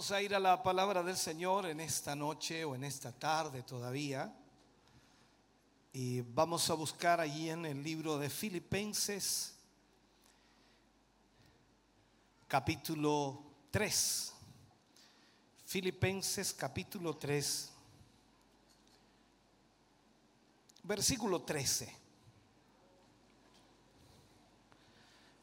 [0.00, 3.62] Vamos a ir a la palabra del Señor en esta noche o en esta tarde
[3.64, 4.34] todavía.
[5.92, 9.52] Y vamos a buscar allí en el libro de Filipenses,
[12.48, 14.32] capítulo 3.
[15.66, 17.70] Filipenses capítulo 3,
[20.84, 21.94] versículo 13.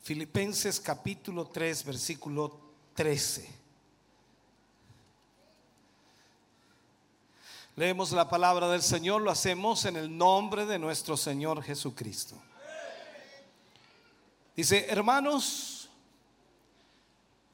[0.01, 2.59] Filipenses capítulo 3, versículo
[2.95, 3.56] 13.
[7.77, 12.35] Leemos la palabra del Señor, lo hacemos en el nombre de nuestro Señor Jesucristo.
[14.55, 15.88] Dice, hermanos,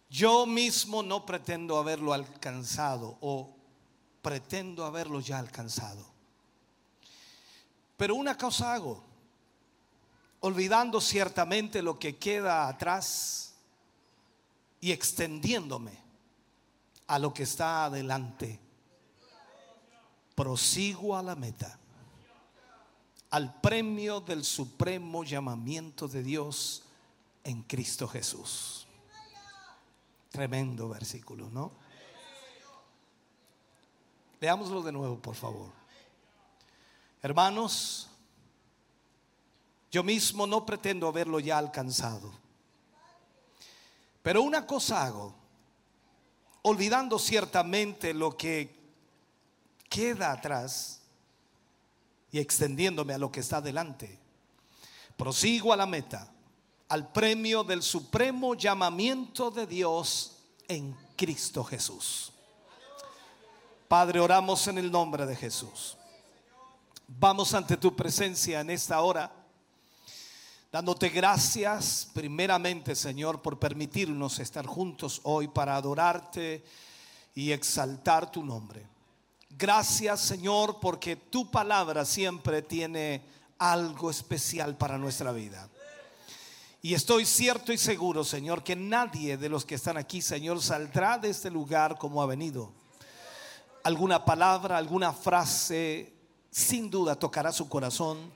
[0.10, 3.54] yo mismo no pretendo haberlo alcanzado o
[4.22, 6.06] pretendo haberlo ya alcanzado.
[7.98, 9.04] Pero una cosa hago,
[10.40, 13.56] olvidando ciertamente lo que queda atrás
[14.80, 16.00] y extendiéndome
[17.08, 18.63] a lo que está adelante
[20.36, 21.80] prosigo a la meta,
[23.30, 26.84] al premio del supremo llamamiento de Dios
[27.44, 28.88] en Cristo Jesús.
[30.30, 31.72] Tremendo versículo, ¿no?
[34.40, 35.72] Leámoslo de nuevo, por favor.
[37.22, 38.10] Hermanos,
[39.92, 42.32] yo mismo no pretendo haberlo ya alcanzado,
[44.22, 45.34] pero una cosa hago,
[46.64, 48.83] olvidando ciertamente lo que
[49.94, 51.02] queda atrás
[52.32, 54.20] y extendiéndome a lo que está delante.
[55.16, 56.34] Prosigo a la meta,
[56.90, 60.38] al premio del supremo llamamiento de Dios
[60.68, 62.32] en Cristo Jesús.
[63.88, 65.96] Padre, oramos en el nombre de Jesús.
[67.08, 69.32] Vamos ante tu presencia en esta hora,
[70.72, 76.66] dándote gracias primeramente, Señor, por permitirnos estar juntos hoy para adorarte
[77.36, 78.93] y exaltar tu nombre.
[79.58, 83.22] Gracias Señor porque tu palabra siempre tiene
[83.60, 85.70] algo especial para nuestra vida.
[86.82, 91.18] Y estoy cierto y seguro, Señor, que nadie de los que están aquí, Señor, saldrá
[91.18, 92.74] de este lugar como ha venido.
[93.84, 96.12] Alguna palabra, alguna frase,
[96.50, 98.32] sin duda tocará su corazón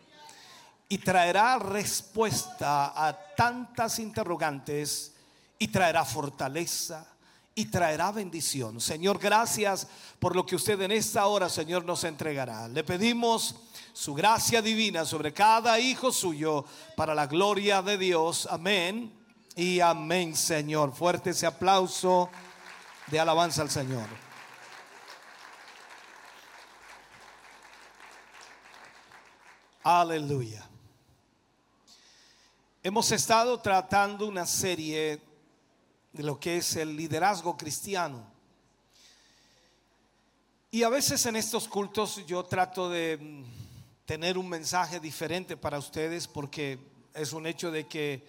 [0.88, 5.14] y traerá respuesta a tantas interrogantes
[5.60, 7.17] y traerá fortaleza
[7.58, 8.80] y traerá bendición.
[8.80, 9.88] Señor, gracias
[10.20, 12.68] por lo que usted en esta hora, Señor, nos entregará.
[12.68, 13.56] Le pedimos
[13.94, 18.48] su gracia divina sobre cada hijo suyo para la gloria de Dios.
[18.52, 19.12] Amén
[19.56, 20.94] y amén, Señor.
[20.94, 22.30] Fuerte ese aplauso
[23.08, 24.08] de alabanza al Señor.
[29.84, 30.64] Aleluya.
[32.84, 35.27] Hemos estado tratando una serie
[36.14, 38.24] de lo que es el liderazgo cristiano.
[40.70, 43.44] Y a veces en estos cultos yo trato de mm,
[44.06, 46.80] tener un mensaje diferente para ustedes porque
[47.14, 48.24] es un hecho de que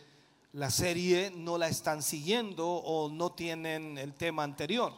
[0.53, 4.95] la serie no la están siguiendo o no tienen el tema anterior.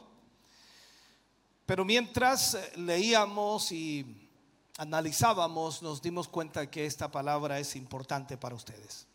[1.67, 4.29] Pero mientras leíamos y
[4.77, 9.07] analizábamos, nos dimos cuenta que esta palabra es importante para ustedes.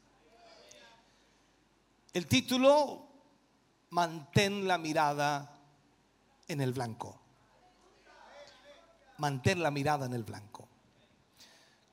[2.13, 3.07] El título
[3.95, 5.49] mantén la mirada
[6.49, 7.17] en el blanco.
[9.19, 10.67] Mantén la mirada en el blanco.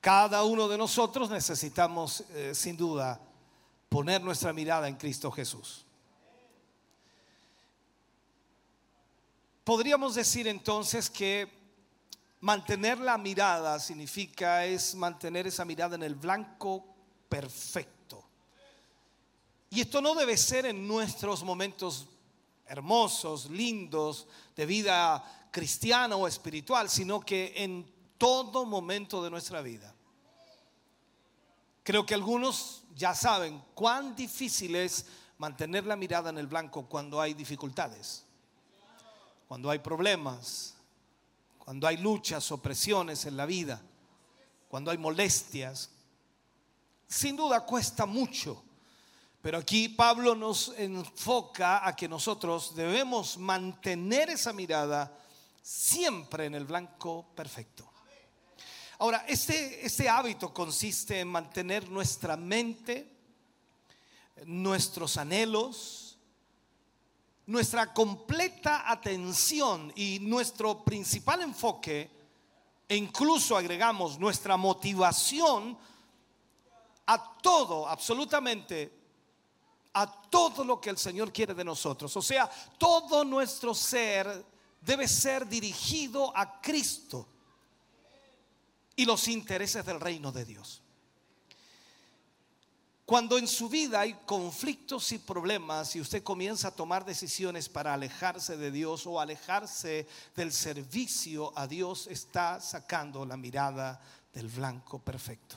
[0.00, 3.20] Cada uno de nosotros necesitamos, eh, sin duda,
[3.88, 5.86] poner nuestra mirada en Cristo Jesús.
[9.62, 11.48] Podríamos decir entonces que
[12.40, 16.84] mantener la mirada significa es mantener esa mirada en el blanco
[17.28, 18.01] perfecto.
[19.72, 22.06] Y esto no debe ser en nuestros momentos
[22.66, 29.94] hermosos, lindos, de vida cristiana o espiritual, sino que en todo momento de nuestra vida.
[31.82, 35.06] Creo que algunos ya saben cuán difícil es
[35.38, 38.26] mantener la mirada en el blanco cuando hay dificultades,
[39.48, 40.74] cuando hay problemas,
[41.58, 43.80] cuando hay luchas, opresiones en la vida,
[44.68, 45.88] cuando hay molestias.
[47.08, 48.64] Sin duda cuesta mucho
[49.42, 55.18] pero aquí Pablo nos enfoca a que nosotros debemos mantener esa mirada
[55.60, 57.90] siempre en el blanco perfecto.
[58.98, 63.10] Ahora, este, este hábito consiste en mantener nuestra mente,
[64.46, 66.16] nuestros anhelos,
[67.46, 72.08] nuestra completa atención y nuestro principal enfoque,
[72.88, 75.76] e incluso agregamos nuestra motivación
[77.06, 79.01] a todo, absolutamente,
[79.94, 82.16] a todo lo que el Señor quiere de nosotros.
[82.16, 84.44] O sea, todo nuestro ser
[84.80, 87.28] debe ser dirigido a Cristo
[88.96, 90.82] y los intereses del reino de Dios.
[93.04, 97.92] Cuando en su vida hay conflictos y problemas y usted comienza a tomar decisiones para
[97.92, 104.00] alejarse de Dios o alejarse del servicio a Dios, está sacando la mirada
[104.32, 105.56] del blanco perfecto.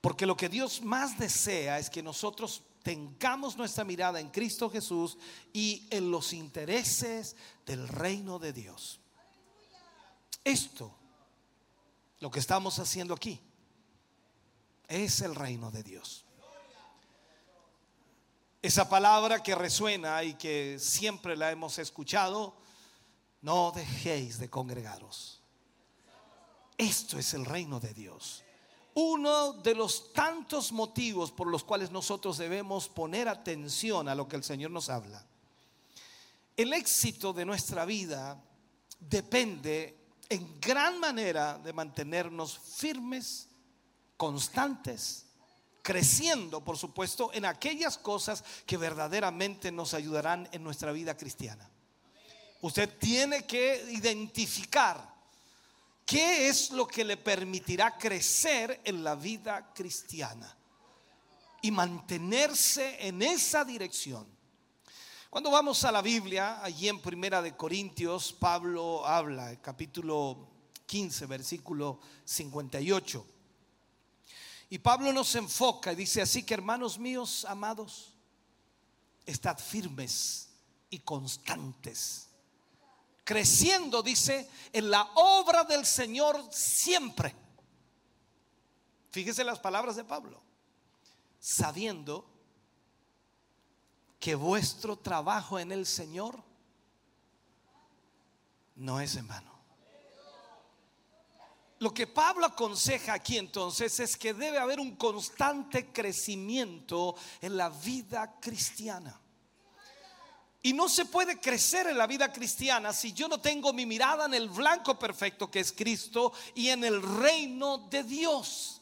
[0.00, 5.16] Porque lo que Dios más desea es que nosotros tengamos nuestra mirada en Cristo Jesús
[5.54, 7.34] y en los intereses
[7.64, 9.00] del reino de Dios.
[10.44, 10.94] Esto,
[12.20, 13.40] lo que estamos haciendo aquí,
[14.86, 16.26] es el reino de Dios.
[18.60, 22.54] Esa palabra que resuena y que siempre la hemos escuchado,
[23.40, 25.40] no dejéis de congregaros.
[26.76, 28.43] Esto es el reino de Dios
[28.94, 34.36] uno de los tantos motivos por los cuales nosotros debemos poner atención a lo que
[34.36, 35.26] el Señor nos habla.
[36.56, 38.40] El éxito de nuestra vida
[39.00, 39.98] depende
[40.28, 43.48] en gran manera de mantenernos firmes,
[44.16, 45.26] constantes,
[45.82, 51.68] creciendo, por supuesto, en aquellas cosas que verdaderamente nos ayudarán en nuestra vida cristiana.
[52.60, 55.13] Usted tiene que identificar
[56.06, 60.54] ¿Qué es lo que le permitirá crecer en la vida cristiana?
[61.62, 64.26] Y mantenerse en esa dirección.
[65.30, 70.46] Cuando vamos a la Biblia, allí en Primera de Corintios, Pablo habla, capítulo
[70.84, 73.26] 15, versículo 58.
[74.68, 78.12] Y Pablo nos enfoca y dice así que hermanos míos, amados,
[79.24, 80.50] estad firmes
[80.90, 82.28] y constantes
[83.24, 87.34] creciendo, dice, en la obra del Señor siempre.
[89.10, 90.42] Fíjese las palabras de Pablo.
[91.40, 92.30] Sabiendo
[94.20, 96.42] que vuestro trabajo en el Señor
[98.76, 99.54] no es en vano.
[101.80, 107.68] Lo que Pablo aconseja aquí entonces es que debe haber un constante crecimiento en la
[107.68, 109.20] vida cristiana.
[110.66, 114.24] Y no se puede crecer en la vida cristiana si yo no tengo mi mirada
[114.24, 118.80] en el blanco perfecto que es Cristo y en el reino de Dios.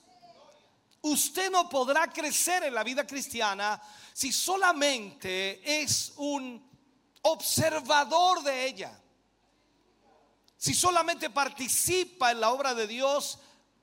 [1.01, 3.83] Usted no podrá crecer en la vida cristiana
[4.13, 6.65] si solamente es un
[7.23, 8.97] observador de ella.
[10.57, 13.41] Si solamente participa en la obra de Dios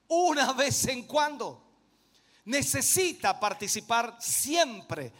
[0.07, 1.61] una vez en cuando.
[2.45, 5.11] Necesita participar siempre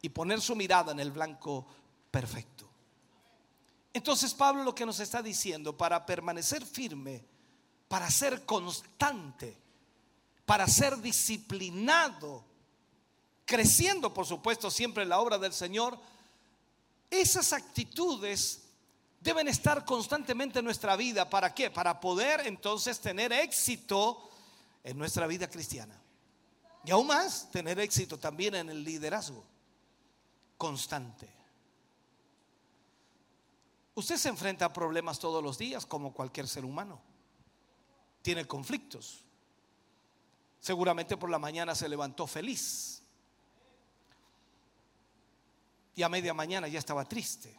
[0.00, 1.79] y poner su mirada en el blanco perfecto.
[3.92, 7.24] Entonces Pablo lo que nos está diciendo, para permanecer firme,
[7.88, 9.56] para ser constante,
[10.46, 12.44] para ser disciplinado,
[13.44, 15.98] creciendo por supuesto siempre en la obra del Señor,
[17.10, 18.62] esas actitudes
[19.20, 21.28] deben estar constantemente en nuestra vida.
[21.28, 21.70] ¿Para qué?
[21.70, 24.30] Para poder entonces tener éxito
[24.84, 26.00] en nuestra vida cristiana.
[26.84, 29.44] Y aún más, tener éxito también en el liderazgo
[30.56, 31.39] constante.
[34.00, 37.02] Usted se enfrenta a problemas todos los días como cualquier ser humano.
[38.22, 39.26] Tiene conflictos.
[40.58, 43.02] Seguramente por la mañana se levantó feliz.
[45.94, 47.54] Y a media mañana ya estaba triste.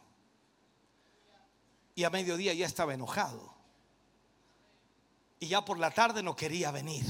[1.94, 3.54] Y a mediodía ya estaba enojado.
[5.38, 7.06] Y ya por la tarde no quería venir.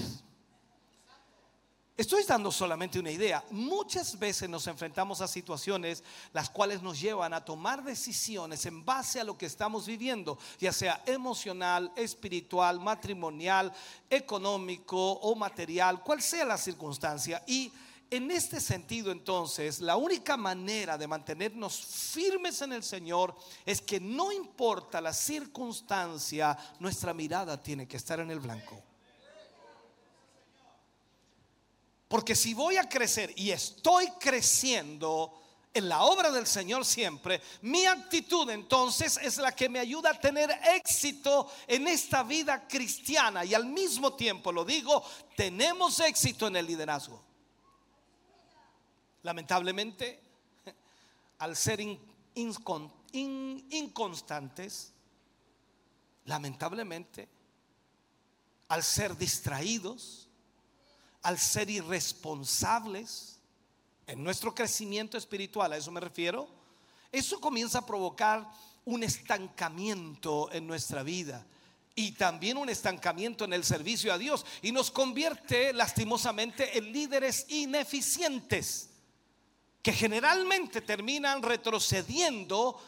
[1.94, 3.44] Estoy dando solamente una idea.
[3.50, 9.20] Muchas veces nos enfrentamos a situaciones las cuales nos llevan a tomar decisiones en base
[9.20, 13.70] a lo que estamos viviendo, ya sea emocional, espiritual, matrimonial,
[14.08, 17.42] económico o material, cual sea la circunstancia.
[17.46, 17.70] Y
[18.08, 23.34] en este sentido entonces, la única manera de mantenernos firmes en el Señor
[23.66, 28.82] es que no importa la circunstancia, nuestra mirada tiene que estar en el blanco.
[32.12, 35.33] Porque si voy a crecer y estoy creciendo
[35.73, 40.21] en la obra del Señor siempre, mi actitud entonces es la que me ayuda a
[40.21, 43.47] tener éxito en esta vida cristiana.
[43.47, 45.02] Y al mismo tiempo, lo digo,
[45.35, 47.19] tenemos éxito en el liderazgo.
[49.23, 50.21] Lamentablemente,
[51.38, 51.81] al ser
[53.14, 54.92] inconstantes,
[56.26, 57.26] lamentablemente,
[58.69, 60.21] al ser distraídos,
[61.22, 63.38] al ser irresponsables
[64.06, 66.48] en nuestro crecimiento espiritual, a eso me refiero,
[67.10, 68.46] eso comienza a provocar
[68.84, 71.46] un estancamiento en nuestra vida
[71.94, 77.46] y también un estancamiento en el servicio a Dios y nos convierte lastimosamente en líderes
[77.48, 78.88] ineficientes
[79.82, 82.80] que generalmente terminan retrocediendo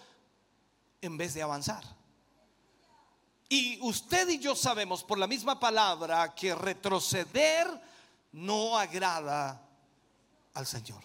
[1.01, 1.85] en vez de avanzar.
[3.49, 7.69] Y usted y yo sabemos por la misma palabra que retroceder
[8.35, 9.65] no agrada
[10.55, 11.03] al Señor.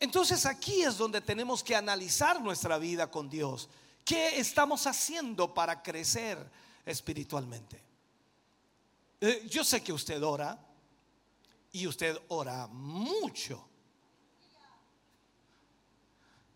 [0.00, 3.68] Entonces aquí es donde tenemos que analizar nuestra vida con Dios.
[4.04, 6.50] ¿Qué estamos haciendo para crecer
[6.84, 7.80] espiritualmente?
[9.20, 10.58] Eh, yo sé que usted ora
[11.70, 13.64] y usted ora mucho.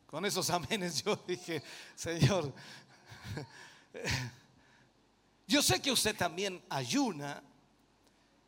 [0.08, 1.62] Con esos amenes yo dije,
[1.94, 2.52] Señor,
[5.46, 7.44] yo sé que usted también ayuna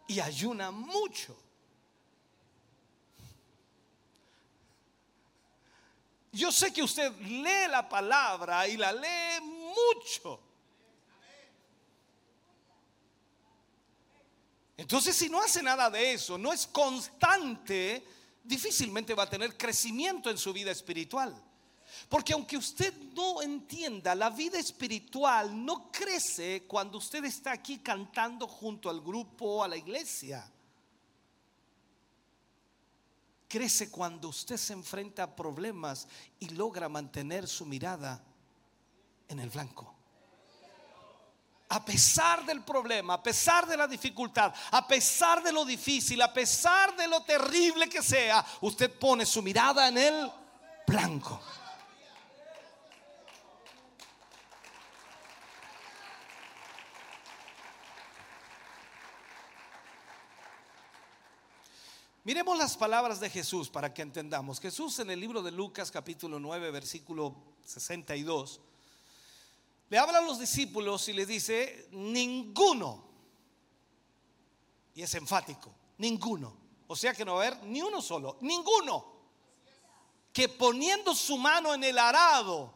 [0.08, 1.36] y ayuna mucho.
[6.32, 10.40] Yo sé que usted lee la palabra y la lee mucho.
[14.76, 18.06] Entonces, si no hace nada de eso, no es constante,
[18.44, 21.34] difícilmente va a tener crecimiento en su vida espiritual.
[22.08, 28.46] Porque aunque usted no entienda, la vida espiritual no crece cuando usted está aquí cantando
[28.46, 30.50] junto al grupo, a la iglesia.
[33.46, 36.08] Crece cuando usted se enfrenta a problemas
[36.40, 38.22] y logra mantener su mirada
[39.28, 39.94] en el blanco.
[41.70, 46.32] A pesar del problema, a pesar de la dificultad, a pesar de lo difícil, a
[46.32, 50.32] pesar de lo terrible que sea, usted pone su mirada en el
[50.86, 51.38] blanco.
[62.24, 64.60] Miremos las palabras de Jesús para que entendamos.
[64.60, 67.34] Jesús en el libro de Lucas capítulo 9 versículo
[67.64, 68.60] 62
[69.90, 73.04] le habla a los discípulos y les dice, ninguno,
[74.94, 76.54] y es enfático, ninguno,
[76.86, 79.16] o sea que no va a haber ni uno solo, ninguno,
[80.32, 82.74] que poniendo su mano en el arado,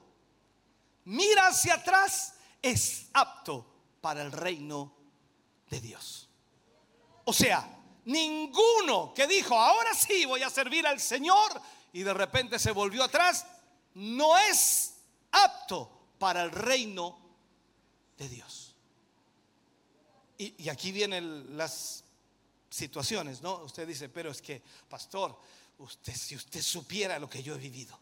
[1.05, 3.67] mira hacia atrás, es apto
[4.01, 4.95] para el reino
[5.69, 6.31] de Dios.
[7.25, 11.61] O sea, ninguno que dijo, ahora sí voy a servir al Señor
[11.93, 13.47] y de repente se volvió atrás,
[13.95, 14.95] no es
[15.31, 17.19] apto para el reino
[18.17, 18.75] de Dios.
[20.39, 22.05] Y, aquí vienen las
[22.69, 23.63] situaciones, ¿no?
[23.63, 25.39] Usted dice, pero es que, pastor,
[25.79, 27.97] usted, si usted supiera lo que yo he vivido.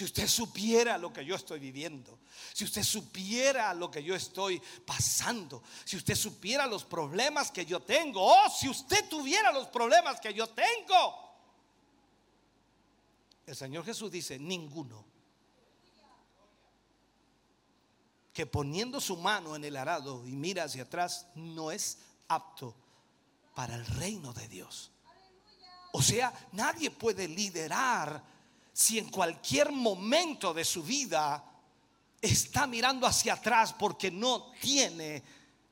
[0.00, 2.20] Si usted supiera lo que yo estoy viviendo,
[2.54, 7.80] si usted supiera lo que yo estoy pasando, si usted supiera los problemas que yo
[7.80, 11.36] tengo, o si usted tuviera los problemas que yo tengo.
[13.44, 15.04] El Señor Jesús dice, ninguno
[18.32, 22.74] que poniendo su mano en el arado y mira hacia atrás no es apto
[23.54, 24.92] para el reino de Dios.
[25.92, 28.39] O sea, nadie puede liderar
[28.80, 31.44] si en cualquier momento de su vida
[32.18, 35.22] está mirando hacia atrás porque no tiene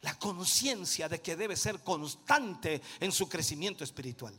[0.03, 4.39] la conciencia de que debe ser constante en su crecimiento espiritual.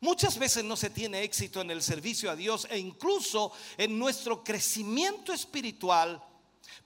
[0.00, 4.42] Muchas veces no se tiene éxito en el servicio a Dios e incluso en nuestro
[4.42, 6.24] crecimiento espiritual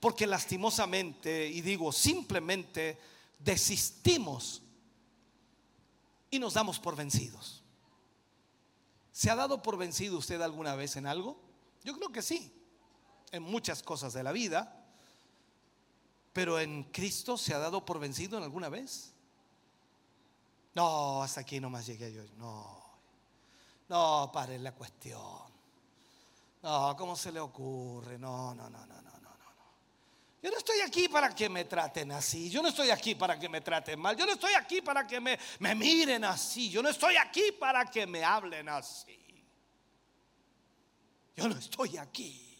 [0.01, 2.99] porque lastimosamente, y digo simplemente,
[3.39, 4.61] desistimos
[6.29, 7.58] y nos damos por vencidos.
[9.19, 11.37] ¿Se ha dado por vencido usted alguna vez en algo?
[11.83, 12.53] Yo creo que sí,
[13.33, 14.81] en muchas cosas de la vida.
[16.31, 19.13] Pero en Cristo se ha dado por vencido en alguna vez.
[20.73, 22.23] No, hasta aquí nomás llegué yo.
[22.37, 22.81] No,
[23.89, 25.19] no, pare la cuestión.
[26.61, 28.17] No, ¿cómo se le ocurre?
[28.17, 29.08] No, no, no, no, no.
[30.41, 32.49] Yo no estoy aquí para que me traten así.
[32.49, 34.15] Yo no estoy aquí para que me traten mal.
[34.15, 36.69] Yo no estoy aquí para que me, me miren así.
[36.69, 39.17] Yo no estoy aquí para que me hablen así.
[41.35, 42.57] Yo no estoy aquí.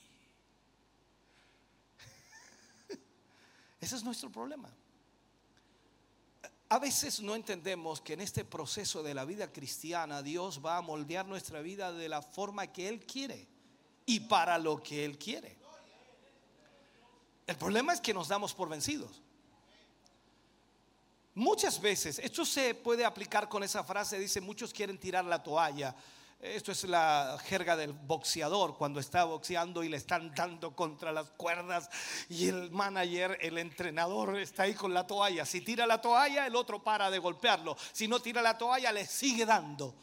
[3.80, 4.70] Ese es nuestro problema.
[6.68, 10.82] A veces no entendemos que en este proceso de la vida cristiana Dios va a
[10.82, 13.48] moldear nuestra vida de la forma que Él quiere
[14.06, 15.59] y para lo que Él quiere.
[17.50, 19.24] El problema es que nos damos por vencidos.
[21.34, 25.96] Muchas veces, esto se puede aplicar con esa frase, dice, muchos quieren tirar la toalla.
[26.40, 31.32] Esto es la jerga del boxeador cuando está boxeando y le están dando contra las
[31.32, 31.90] cuerdas
[32.30, 35.44] y el manager, el entrenador está ahí con la toalla.
[35.44, 37.76] Si tira la toalla, el otro para de golpearlo.
[37.92, 39.96] Si no tira la toalla, le sigue dando.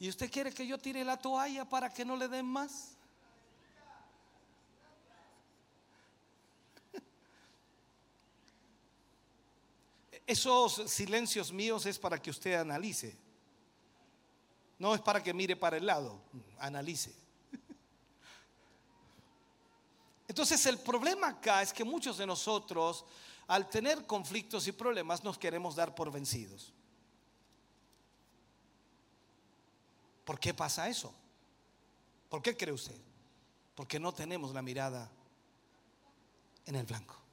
[0.00, 2.95] ¿Y usted quiere que yo tire la toalla para que no le den más?
[10.26, 13.16] Esos silencios míos es para que usted analice.
[14.78, 16.20] No es para que mire para el lado,
[16.58, 17.14] analice.
[20.28, 23.04] Entonces el problema acá es que muchos de nosotros,
[23.46, 26.72] al tener conflictos y problemas, nos queremos dar por vencidos.
[30.24, 31.14] ¿Por qué pasa eso?
[32.28, 32.96] ¿Por qué cree usted?
[33.76, 35.08] Porque no tenemos la mirada
[36.66, 37.25] en el blanco.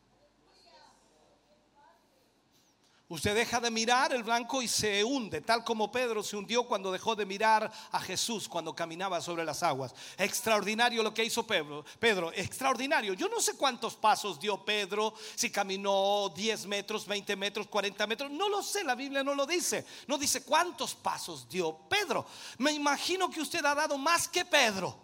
[3.14, 6.92] Usted deja de mirar el blanco y se hunde, tal como Pedro se hundió cuando
[6.92, 9.94] dejó de mirar a Jesús cuando caminaba sobre las aguas.
[10.18, 11.86] Extraordinario lo que hizo Pedro.
[12.00, 13.14] Pedro, extraordinario.
[13.14, 18.32] Yo no sé cuántos pasos dio Pedro, si caminó 10 metros, 20 metros, 40 metros.
[18.32, 19.86] No lo sé, la Biblia no lo dice.
[20.08, 22.26] No dice cuántos pasos dio Pedro.
[22.58, 25.03] Me imagino que usted ha dado más que Pedro.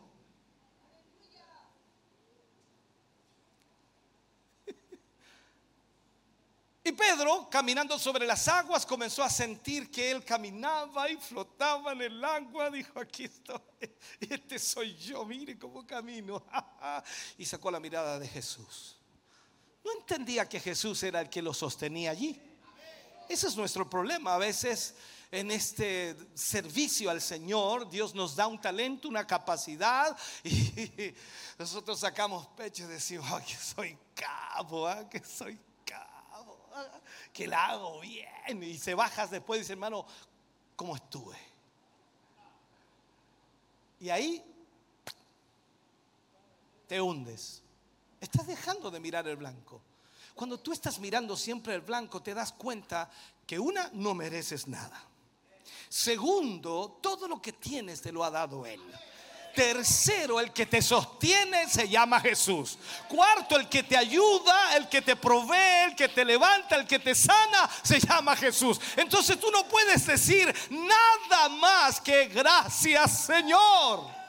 [7.00, 12.24] Pedro, caminando sobre las aguas, comenzó a sentir que él caminaba y flotaba en el
[12.24, 12.70] agua.
[12.70, 13.62] Dijo, aquí estoy,
[14.20, 16.46] este soy yo, mire cómo camino.
[17.38, 18.98] Y sacó la mirada de Jesús.
[19.84, 22.38] No entendía que Jesús era el que lo sostenía allí.
[23.30, 24.34] Ese es nuestro problema.
[24.34, 24.96] A veces
[25.32, 31.14] en este servicio al Señor, Dios nos da un talento, una capacidad y
[31.58, 35.08] nosotros sacamos pecho y decimos, que soy cabo, ¿ah?
[35.08, 35.58] que soy
[37.34, 38.64] que la hago bien.
[38.64, 40.06] Y se bajas después y dice, hermano,
[40.76, 41.38] ¿cómo estuve?
[44.00, 44.44] Y ahí
[46.88, 47.62] te hundes.
[48.20, 49.82] Estás dejando de mirar el blanco.
[50.36, 53.10] Cuando tú estás mirando siempre el blanco, te das cuenta
[53.46, 55.04] que una, no mereces nada.
[55.90, 58.82] Segundo, todo lo que tienes te lo ha dado Él.
[59.56, 62.78] Tercero, el que te sostiene se llama Jesús.
[63.08, 67.00] Cuarto, el que te ayuda, el que te provee, el que te levanta, el que
[67.00, 68.80] te sana, se llama Jesús.
[68.96, 74.20] Entonces tú no puedes decir nada más que gracias Señor.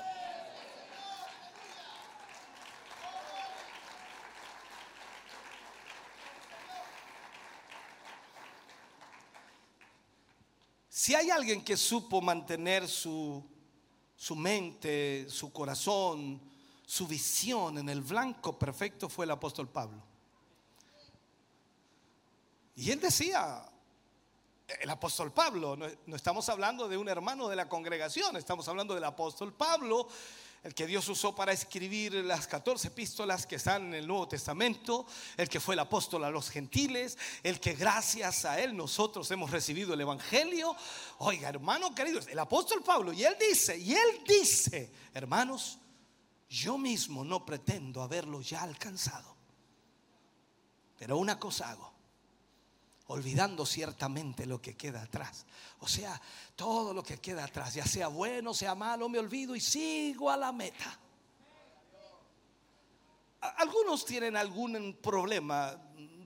[11.01, 13.50] Si hay alguien que supo mantener su
[14.21, 16.39] su mente, su corazón,
[16.85, 20.03] su visión en el blanco perfecto fue el apóstol Pablo.
[22.77, 23.65] Y él decía,
[24.79, 29.05] el apóstol Pablo, no, estamos hablando de un hermano de la congregación, estamos hablando del
[29.05, 30.07] apóstol Pablo,
[30.63, 35.07] el que Dios usó para escribir las 14 epístolas que están en el Nuevo Testamento,
[35.37, 39.51] el que fue el apóstol a los gentiles, el que gracias a él nosotros hemos
[39.51, 40.77] recibido el Evangelio.
[41.19, 45.79] Oiga, hermano querido, el apóstol Pablo, y él dice, y él dice, hermanos,
[46.49, 49.35] yo mismo no pretendo haberlo ya alcanzado,
[50.99, 51.90] pero una cosa hago
[53.11, 55.45] olvidando ciertamente lo que queda atrás.
[55.81, 56.21] O sea,
[56.55, 60.37] todo lo que queda atrás, ya sea bueno, sea malo, me olvido y sigo a
[60.37, 60.99] la meta.
[63.57, 65.77] Algunos tienen algún problema,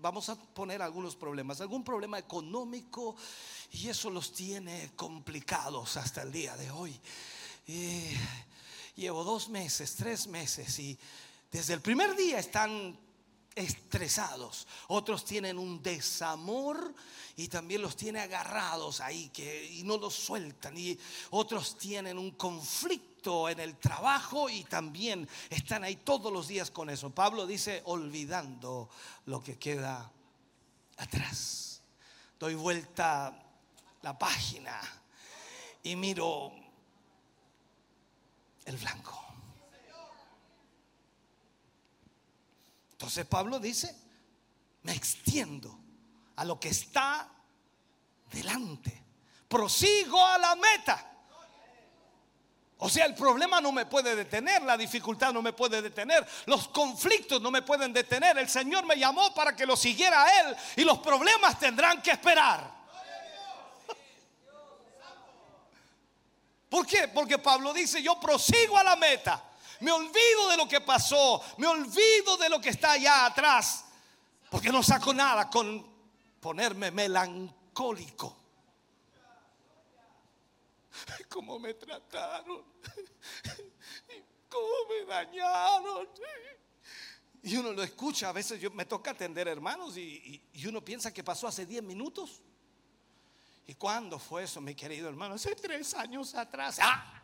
[0.01, 3.17] vamos a poner algunos problemas, algún problema económico
[3.71, 7.01] y eso los tiene complicados hasta el día de hoy.
[8.95, 10.99] llevo dos meses, tres meses y
[11.51, 12.99] desde el primer día están
[13.55, 16.95] estresados, otros tienen un desamor
[17.37, 20.99] y también los tiene agarrados ahí que, y no los sueltan, y
[21.31, 26.91] otros tienen un conflicto en el trabajo y también están ahí todos los días con
[26.91, 27.11] eso.
[27.11, 28.91] Pablo dice, olvidando
[29.27, 30.11] lo que queda
[30.99, 31.83] atrás.
[32.39, 33.43] Doy vuelta
[34.03, 34.81] la página
[35.83, 36.53] y miro
[38.67, 39.24] el blanco.
[43.05, 43.95] Entonces Pablo dice,
[44.85, 45.79] me extiendo
[46.37, 47.29] a lo que está
[48.33, 49.05] delante.
[49.47, 51.13] Prosigo a la meta.
[52.79, 56.69] O sea, el problema no me puede detener, la dificultad no me puede detener, los
[56.69, 58.39] conflictos no me pueden detener.
[58.39, 62.11] El Señor me llamó para que lo siguiera a Él y los problemas tendrán que
[62.11, 62.73] esperar.
[66.71, 67.09] ¿Por qué?
[67.09, 69.45] Porque Pablo dice, yo prosigo a la meta.
[69.81, 71.43] Me olvido de lo que pasó.
[71.59, 73.85] Me olvido de lo que está allá atrás.
[74.51, 75.85] Porque no saco nada con
[76.41, 78.45] ponerme melancólico.
[81.29, 82.63] cómo me trataron,
[84.49, 86.09] cómo me dañaron.
[87.43, 91.23] Y uno lo escucha, a veces yo me toca atender hermanos y, uno piensa que
[91.23, 92.43] pasó hace 10 minutos.
[93.67, 95.35] ¿Y cuándo fue eso, mi querido hermano?
[95.35, 96.79] Hace tres años atrás.
[96.81, 97.24] ¡Ah!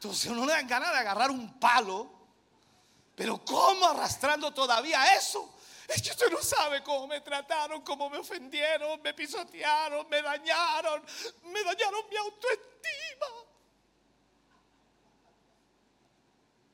[0.00, 2.10] Entonces uno le da ganas de agarrar un palo,
[3.14, 5.56] pero ¿cómo arrastrando todavía eso?
[5.86, 11.04] Es que usted no sabe cómo me trataron, cómo me ofendieron, me pisotearon, me dañaron,
[11.52, 13.26] me dañaron mi autoestima.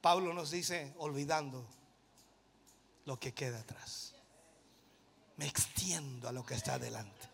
[0.01, 1.67] Pablo nos dice, olvidando
[3.07, 4.15] lo que queda atrás.
[5.35, 7.29] Me extiendo a lo que está adelante.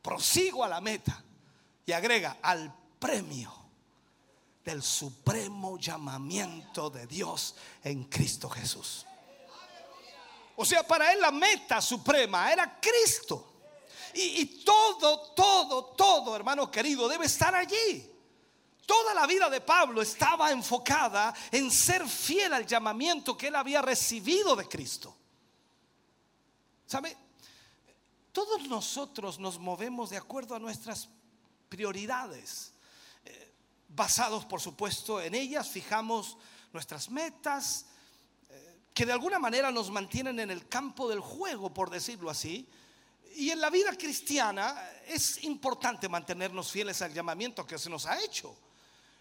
[0.00, 1.24] Prosigo a la meta
[1.84, 3.59] y agrega al premio
[4.70, 9.04] del supremo llamamiento de Dios en Cristo Jesús.
[10.54, 13.46] O sea, para él la meta suprema era Cristo.
[14.14, 18.08] Y, y, todo, todo, todo, hermano querido, debe estar allí.
[18.86, 23.82] Toda la vida de Pablo estaba enfocada en ser fiel al llamamiento que él había
[23.82, 25.16] recibido de Cristo.
[26.86, 27.16] ¿Sabe?
[28.32, 31.08] Todos nosotros nos movemos de acuerdo a nuestras
[31.68, 32.69] prioridades.
[33.92, 36.36] Basados, por supuesto, en ellas, fijamos
[36.72, 37.86] nuestras metas,
[38.48, 42.68] eh, que de alguna manera nos mantienen en el campo del juego, por decirlo así.
[43.36, 44.74] Y en la vida cristiana
[45.06, 48.56] es importante mantenernos fieles al llamamiento que se nos ha hecho.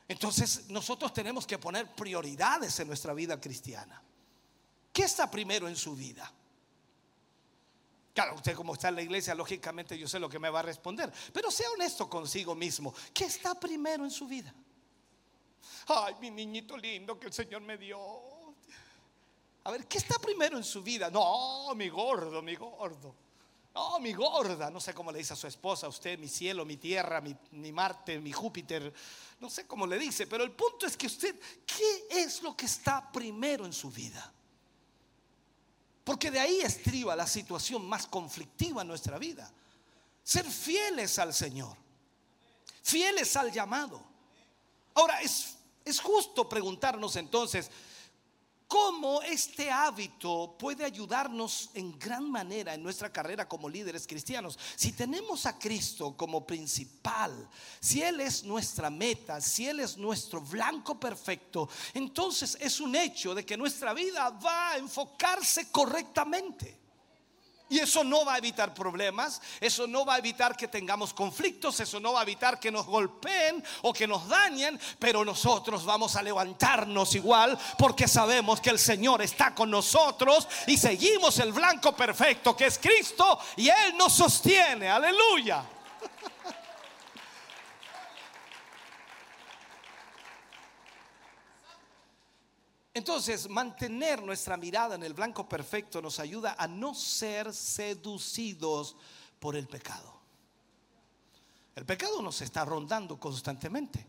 [0.07, 4.01] Entonces nosotros tenemos que poner prioridades en nuestra vida cristiana.
[4.91, 6.31] ¿Qué está primero en su vida?
[8.19, 10.63] Claro, usted como está en la iglesia, lógicamente yo sé lo que me va a
[10.63, 12.93] responder, pero sea honesto consigo mismo.
[13.13, 14.53] ¿Qué está primero en su vida?
[15.87, 17.97] Ay, mi niñito lindo que el Señor me dio.
[19.63, 21.09] A ver, ¿qué está primero en su vida?
[21.09, 23.15] No, mi gordo, mi gordo.
[23.73, 24.69] No, mi gorda.
[24.69, 27.71] No sé cómo le dice a su esposa, usted, mi cielo, mi tierra, mi, mi
[27.71, 28.93] Marte, mi Júpiter
[29.39, 32.65] no sé cómo le dice, pero el punto es que usted, ¿qué es lo que
[32.65, 34.33] está primero en su vida?
[36.09, 39.47] Porque de ahí estriba la situación más conflictiva en nuestra vida.
[40.23, 41.77] Ser fieles al Señor,
[42.81, 44.01] fieles al llamado.
[44.95, 47.69] Ahora, es, es justo preguntarnos entonces,
[48.69, 54.59] cómo este hábito puede ayudarnos en gran manera en nuestra carrera como líderes cristianos.
[54.75, 60.39] Si tenemos a Cristo como principal, si Él es nuestra meta, si Él es nuestro
[60.39, 66.78] blanco perfecto, entonces es un hecho de que nuestra vida va a enfocarse correctamente.
[67.69, 71.79] Y eso no va a evitar problemas, eso no va a evitar que tengamos conflictos,
[71.79, 76.15] eso no va a evitar que nos golpeen o que nos dañen, pero nosotros vamos
[76.15, 81.95] a levantarnos igual porque sabemos que el Señor está con nosotros y seguimos el blanco
[81.95, 84.89] perfecto que es Cristo y Él nos sostiene.
[84.89, 85.63] Aleluya.
[92.99, 98.97] Entonces, mantener nuestra mirada en el blanco perfecto nos ayuda a no ser seducidos
[99.39, 100.19] por el pecado.
[101.77, 104.05] El pecado nos está rondando constantemente.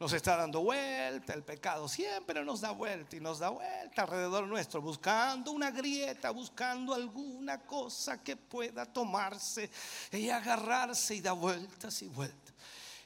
[0.00, 4.48] Nos está dando vuelta, el pecado siempre nos da vuelta y nos da vuelta alrededor
[4.48, 9.70] nuestro, buscando una grieta, buscando alguna cosa que pueda tomarse
[10.10, 12.52] y agarrarse y da vueltas y vueltas.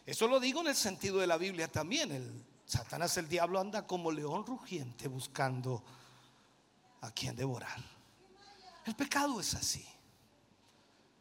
[0.07, 2.13] Eso lo digo en el sentido de la Biblia también.
[2.13, 5.85] El Satanás el diablo anda como león rugiente buscando
[7.01, 7.79] a quien devorar.
[8.85, 9.87] El pecado es así.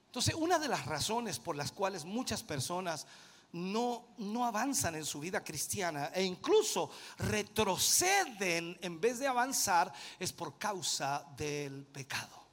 [0.07, 3.05] Entonces, una de las razones por las cuales muchas personas
[3.51, 10.33] no, no avanzan en su vida cristiana e incluso retroceden en vez de avanzar es
[10.33, 12.43] por causa del pecado.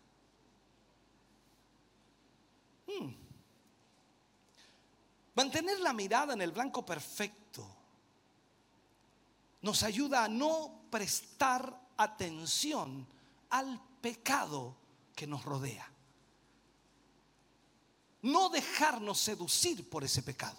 [2.86, 3.14] Hmm.
[5.34, 7.41] Mantener la mirada en el blanco perfecto
[9.62, 13.06] nos ayuda a no prestar atención
[13.50, 14.76] al pecado
[15.14, 15.88] que nos rodea.
[18.22, 20.58] No dejarnos seducir por ese pecado.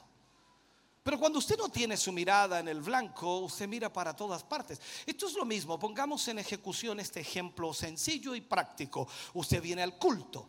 [1.04, 4.80] Pero cuando usted no tiene su mirada en el blanco, usted mira para todas partes.
[5.06, 9.08] Esto es lo mismo, pongamos en ejecución este ejemplo sencillo y práctico.
[9.34, 10.48] Usted viene al culto.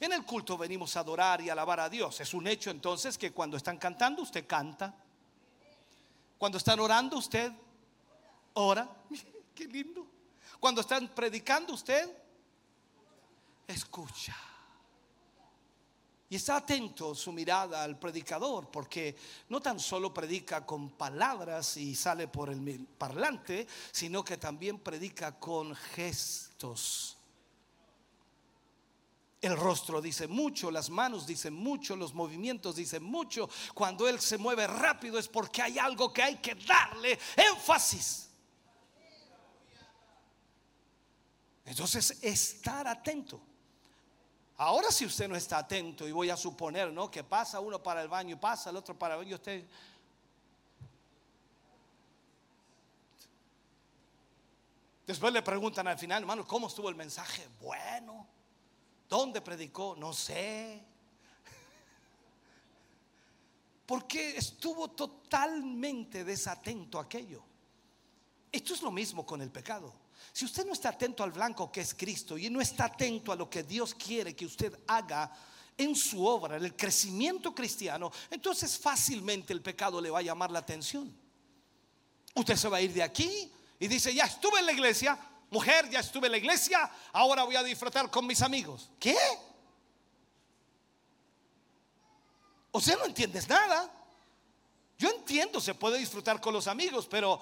[0.00, 2.20] En el culto venimos a adorar y alabar a Dios.
[2.20, 4.96] Es un hecho entonces que cuando están cantando, usted canta.
[6.38, 7.52] Cuando están orando, usted
[8.54, 8.88] ora.
[9.54, 10.06] Qué lindo.
[10.58, 12.10] Cuando están predicando usted,
[13.66, 14.34] escucha.
[16.28, 19.14] Y está atento su mirada al predicador, porque
[19.50, 25.38] no tan solo predica con palabras y sale por el parlante, sino que también predica
[25.38, 27.18] con gestos.
[29.40, 33.50] El rostro dice mucho, las manos dicen mucho, los movimientos dicen mucho.
[33.74, 38.23] Cuando Él se mueve rápido es porque hay algo que hay que darle énfasis.
[41.64, 43.40] Entonces, estar atento.
[44.56, 47.10] Ahora si usted no está atento y voy a suponer, ¿no?
[47.10, 49.64] Que pasa uno para el baño y pasa el otro para el baño, usted
[55.06, 57.46] Después le preguntan al final, hermano, ¿cómo estuvo el mensaje?
[57.60, 58.26] Bueno.
[59.08, 59.94] ¿Dónde predicó?
[59.96, 60.82] No sé.
[63.86, 67.42] Porque estuvo totalmente desatento a aquello.
[68.50, 69.92] Esto es lo mismo con el pecado.
[70.34, 73.36] Si usted no está atento al blanco que es Cristo y no está atento a
[73.36, 75.30] lo que Dios quiere que usted haga
[75.78, 80.50] en su obra, en el crecimiento cristiano, entonces fácilmente el pecado le va a llamar
[80.50, 81.16] la atención.
[82.34, 85.16] Usted se va a ir de aquí y dice, ya estuve en la iglesia,
[85.50, 88.90] mujer, ya estuve en la iglesia, ahora voy a disfrutar con mis amigos.
[88.98, 89.16] ¿Qué?
[92.72, 93.88] O sea, no entiendes nada.
[94.98, 97.40] Yo entiendo, se puede disfrutar con los amigos, pero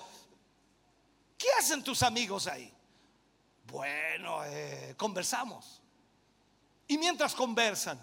[1.38, 2.70] ¿qué hacen tus amigos ahí?
[3.72, 5.80] Bueno, eh, conversamos.
[6.86, 7.98] Y mientras conversan,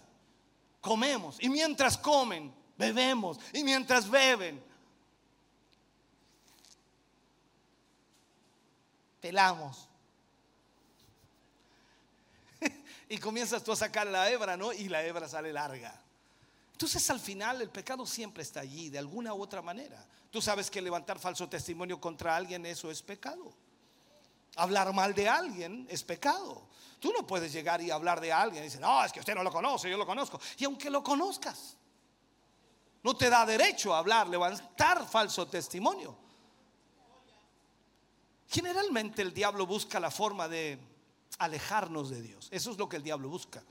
[0.81, 1.37] comemos.
[1.39, 3.37] Y mientras comen, bebemos.
[3.53, 4.59] Y mientras beben,
[9.21, 9.87] pelamos.
[13.07, 14.73] y comienzas tú a sacar la hebra, ¿no?
[14.73, 16.01] Y la hebra sale larga.
[16.71, 20.03] Entonces al final el pecado siempre está allí, de alguna u otra manera.
[20.31, 23.53] Tú sabes que levantar falso testimonio contra alguien, eso es pecado.
[24.59, 26.67] Hablar mal de alguien es pecado.
[26.99, 29.43] Tú no puedes llegar y hablar de alguien y decir, no, es que usted no
[29.43, 30.39] lo conoce, yo lo conozco.
[30.57, 31.77] Y aunque lo conozcas,
[33.03, 36.17] no te da derecho a hablar, levantar falso testimonio.
[38.49, 40.77] Generalmente el diablo busca la forma de
[41.37, 42.49] alejarnos de Dios.
[42.51, 43.63] Eso es lo que el diablo busca.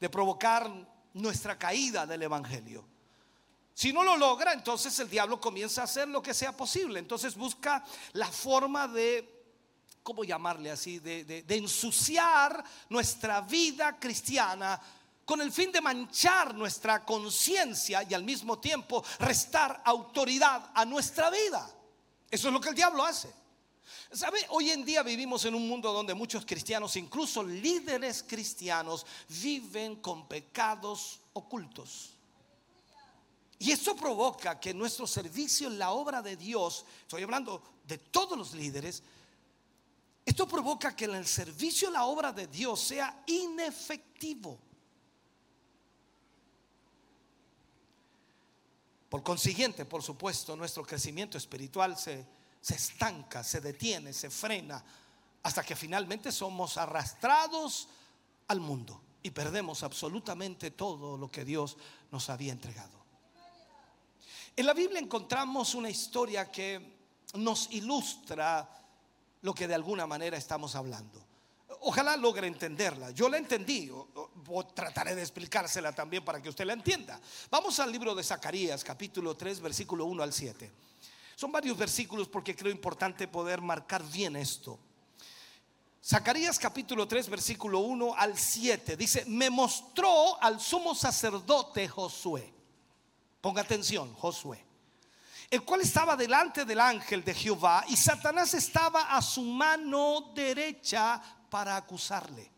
[0.00, 0.68] De provocar
[1.14, 2.84] nuestra caída del Evangelio.
[3.74, 6.98] Si no lo logra, entonces el diablo comienza a hacer lo que sea posible.
[6.98, 9.37] Entonces busca la forma de,
[10.02, 10.98] ¿cómo llamarle así?
[10.98, 14.80] De, de ensuciar nuestra vida cristiana
[15.28, 21.28] con el fin de manchar nuestra conciencia y al mismo tiempo restar autoridad a nuestra
[21.28, 21.70] vida.
[22.30, 23.30] Eso es lo que el diablo hace.
[24.10, 24.38] ¿Sabe?
[24.48, 30.26] Hoy en día vivimos en un mundo donde muchos cristianos, incluso líderes cristianos, viven con
[30.26, 32.14] pecados ocultos.
[33.58, 38.38] Y eso provoca que nuestro servicio en la obra de Dios, estoy hablando de todos
[38.38, 39.02] los líderes,
[40.28, 44.58] esto provoca que el servicio en la obra de Dios sea inefectivo.
[49.08, 52.26] Por consiguiente, por supuesto, nuestro crecimiento espiritual se
[52.60, 54.82] se estanca, se detiene, se frena,
[55.42, 57.88] hasta que finalmente somos arrastrados
[58.48, 61.76] al mundo y perdemos absolutamente todo lo que Dios
[62.10, 62.98] nos había entregado.
[64.56, 66.98] En la Biblia encontramos una historia que
[67.34, 68.68] nos ilustra
[69.42, 71.24] lo que de alguna manera estamos hablando.
[71.80, 73.10] Ojalá logre entenderla.
[73.10, 77.20] Yo la entendí, o, trataré de explicársela también para que usted la entienda.
[77.50, 80.72] Vamos al libro de Zacarías, capítulo 3, versículo 1 al 7.
[81.36, 84.78] Son varios versículos porque creo importante poder marcar bien esto.
[86.04, 92.52] Zacarías capítulo 3 versículo 1 al 7 dice, me mostró al sumo sacerdote Josué.
[93.40, 94.64] Ponga atención, Josué.
[95.50, 101.20] El cual estaba delante del ángel de Jehová y Satanás estaba a su mano derecha
[101.48, 102.50] para acusarle.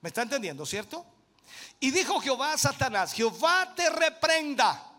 [0.00, 1.06] ¿Me está entendiendo, cierto?
[1.80, 4.92] Y dijo Jehová a Satanás, Jehová te reprenda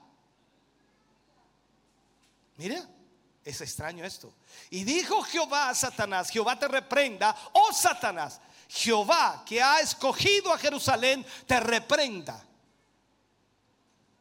[2.57, 2.83] Mire,
[3.43, 4.33] es extraño esto.
[4.69, 10.57] Y dijo Jehová a Satanás, Jehová te reprenda, oh Satanás, Jehová que ha escogido a
[10.57, 12.43] Jerusalén, te reprenda.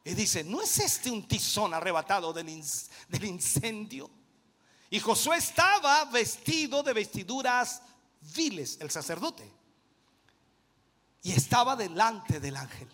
[0.05, 2.61] Y dice, ¿no es este un tizón arrebatado del,
[3.07, 4.09] del incendio?
[4.89, 7.81] Y Josué estaba vestido de vestiduras
[8.35, 9.49] viles, el sacerdote.
[11.21, 12.89] Y estaba delante del ángel.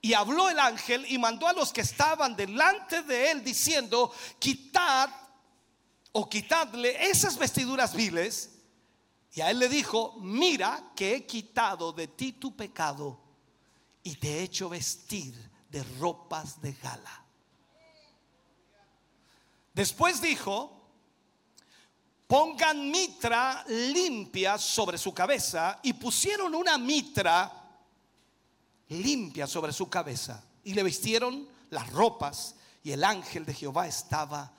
[0.00, 5.08] Y habló el ángel y mandó a los que estaban delante de él diciendo, quitad
[6.10, 8.50] o quitadle esas vestiduras viles.
[9.34, 13.22] Y a él le dijo, mira que he quitado de ti tu pecado
[14.02, 15.34] y te he hecho vestir
[15.70, 17.24] de ropas de gala.
[19.72, 20.82] Después dijo,
[22.26, 27.50] pongan mitra limpia sobre su cabeza y pusieron una mitra
[28.88, 34.52] limpia sobre su cabeza y le vistieron las ropas y el ángel de Jehová estaba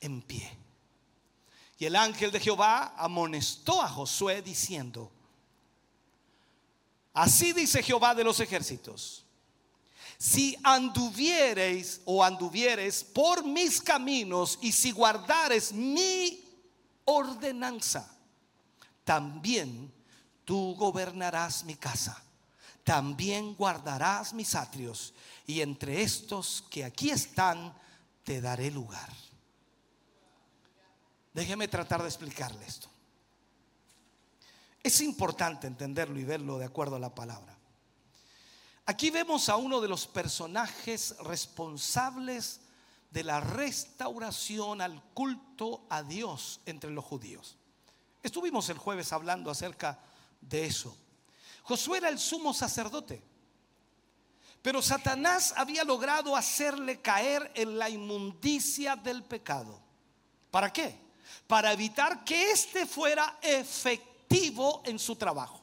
[0.00, 0.58] en pie.
[1.78, 5.10] Y el ángel de Jehová amonestó a Josué diciendo,
[7.14, 9.24] Así dice Jehová de los ejércitos.
[10.18, 16.44] Si anduviereis o anduvieres por mis caminos y si guardares mi
[17.04, 18.10] ordenanza,
[19.04, 19.92] también
[20.44, 22.20] tú gobernarás mi casa,
[22.82, 25.14] también guardarás mis atrios
[25.46, 27.74] y entre estos que aquí están
[28.24, 29.12] te daré lugar.
[31.32, 32.93] Déjeme tratar de explicarle esto.
[34.84, 37.56] Es importante entenderlo y verlo de acuerdo a la palabra.
[38.84, 42.60] Aquí vemos a uno de los personajes responsables
[43.10, 47.56] de la restauración al culto a Dios entre los judíos.
[48.22, 49.98] Estuvimos el jueves hablando acerca
[50.42, 50.94] de eso.
[51.62, 53.22] Josué era el sumo sacerdote,
[54.60, 59.80] pero Satanás había logrado hacerle caer en la inmundicia del pecado.
[60.50, 60.94] ¿Para qué?
[61.46, 64.13] Para evitar que éste fuera efectivo
[64.84, 65.60] en su trabajo.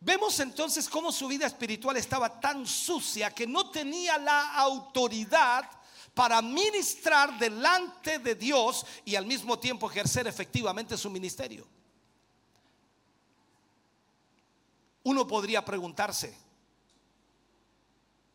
[0.00, 5.68] Vemos entonces cómo su vida espiritual estaba tan sucia que no tenía la autoridad
[6.14, 11.66] para ministrar delante de Dios y al mismo tiempo ejercer efectivamente su ministerio.
[15.02, 16.34] Uno podría preguntarse,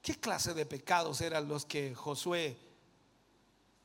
[0.01, 2.57] ¿qué clase de pecados eran los que Josué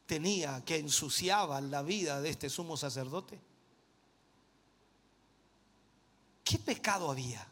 [0.06, 3.49] tenía que ensuciaban la vida de este sumo sacerdote?
[6.50, 7.46] ¿Qué pecado había?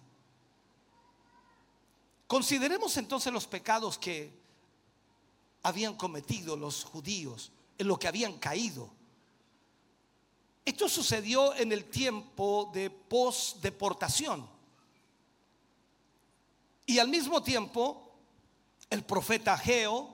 [2.27, 4.37] Consideremos entonces los pecados que
[5.63, 8.91] habían cometido los judíos, en lo que habían caído.
[10.65, 14.51] Esto sucedió en el tiempo de post-deportación.
[16.85, 18.17] Y al mismo tiempo,
[18.91, 20.13] el profeta Geo,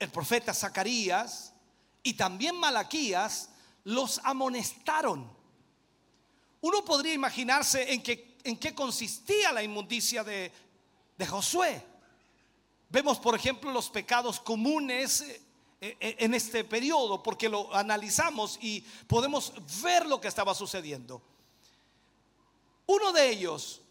[0.00, 1.52] el profeta Zacarías
[2.02, 3.50] y también Malaquías
[3.84, 5.39] los amonestaron.
[6.62, 10.52] Uno podría imaginarse en, que, en qué consistía la inmundicia de
[11.20, 11.84] de Josué.
[12.88, 15.38] Vemos, por ejemplo, los pecados comunes eh,
[16.00, 21.20] eh, en este periodo, porque lo analizamos y podemos ver lo que estaba sucediendo.
[22.86, 23.82] Uno de ellos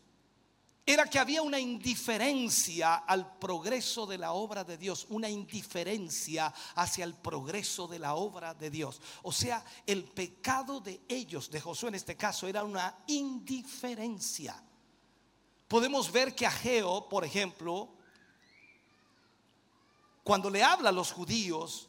[0.91, 7.05] era que había una indiferencia al progreso de la obra de Dios, una indiferencia hacia
[7.05, 9.01] el progreso de la obra de Dios.
[9.23, 14.63] O sea, el pecado de ellos, de Josué en este caso, era una indiferencia
[15.69, 17.89] podemos ver que Ageo, por ejemplo,
[20.23, 21.88] cuando le habla a los judíos,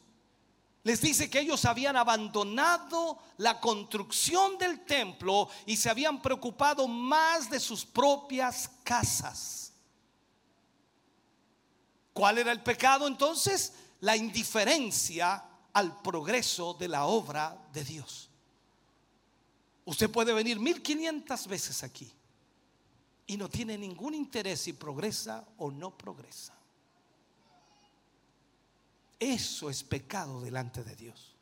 [0.83, 7.49] les dice que ellos habían abandonado la construcción del templo y se habían preocupado más
[7.49, 9.73] de sus propias casas.
[12.13, 13.73] ¿Cuál era el pecado entonces?
[13.99, 18.29] La indiferencia al progreso de la obra de Dios.
[19.85, 22.11] Usted puede venir 1500 veces aquí
[23.27, 26.53] y no tiene ningún interés si progresa o no progresa.
[29.21, 31.35] Eso es pecado delante de Dios.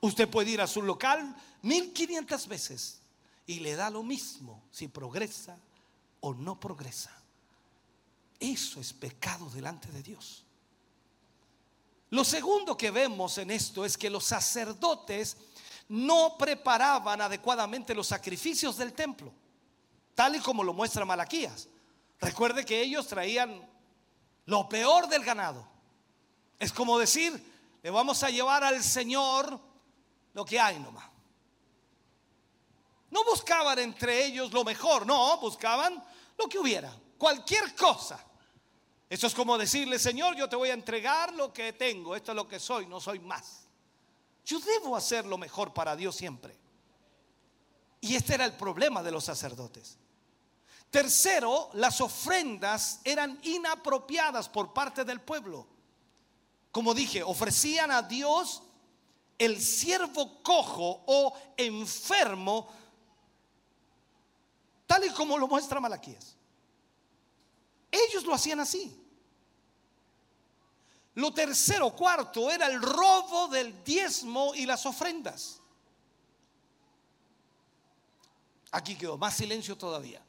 [0.00, 3.00] Usted puede ir a su local 1500 veces
[3.46, 5.56] y le da lo mismo si progresa
[6.20, 7.12] o no progresa.
[8.40, 10.44] Eso es pecado delante de Dios.
[12.08, 15.36] Lo segundo que vemos en esto es que los sacerdotes
[15.90, 19.32] no preparaban adecuadamente los sacrificios del templo
[20.20, 21.66] tal y como lo muestra Malaquías.
[22.20, 23.66] Recuerde que ellos traían
[24.44, 25.66] lo peor del ganado.
[26.60, 27.32] Es como decir,
[27.82, 29.58] le vamos a llevar al Señor
[30.34, 31.08] lo que hay nomás.
[33.10, 36.04] No buscaban entre ellos lo mejor, no, buscaban
[36.36, 38.22] lo que hubiera, cualquier cosa.
[39.08, 42.36] Eso es como decirle, Señor, yo te voy a entregar lo que tengo, esto es
[42.36, 43.66] lo que soy, no soy más.
[44.44, 46.56] Yo debo hacer lo mejor para Dios siempre.
[48.02, 49.98] Y este era el problema de los sacerdotes.
[50.90, 55.66] Tercero, las ofrendas eran inapropiadas por parte del pueblo.
[56.72, 58.62] Como dije, ofrecían a Dios
[59.38, 62.68] el siervo cojo o enfermo,
[64.86, 66.36] tal y como lo muestra Malaquías.
[67.90, 68.96] Ellos lo hacían así.
[71.14, 75.60] Lo tercero, cuarto, era el robo del diezmo y las ofrendas.
[78.70, 80.22] Aquí quedó más silencio todavía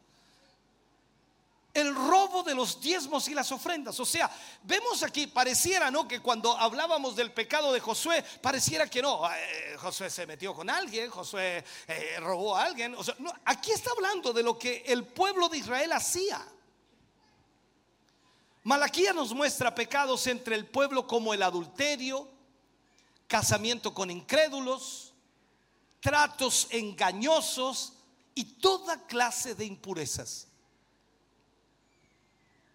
[1.74, 4.00] el robo de los diezmos y las ofrendas.
[4.00, 4.30] O sea,
[4.64, 6.08] vemos aquí, pareciera, ¿no?
[6.08, 10.70] Que cuando hablábamos del pecado de Josué, pareciera que no, eh, Josué se metió con
[10.70, 12.96] alguien, Josué eh, robó a alguien.
[12.96, 16.46] O no, aquí está hablando de lo que el pueblo de Israel hacía.
[18.64, 22.30] Malaquía nos muestra pecados entre el pueblo como el adulterio,
[23.28, 25.14] casamiento con incrédulos,
[26.00, 27.94] tratos engañosos
[28.36, 30.51] y toda clase de impurezas.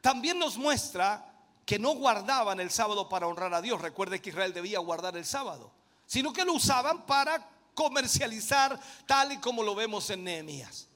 [0.07, 1.34] También nos muestra
[1.64, 3.80] que no guardaban el sábado para honrar a Dios.
[3.80, 5.72] Recuerde que Israel debía guardar el sábado,
[6.07, 10.86] sino que lo usaban para comercializar tal y como lo vemos en Nehemías.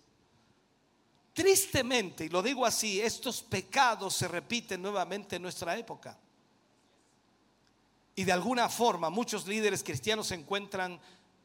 [1.33, 6.17] Tristemente, y lo digo así, estos pecados se repiten nuevamente en nuestra época.
[8.15, 11.01] Y de alguna forma muchos líderes cristianos se encuentran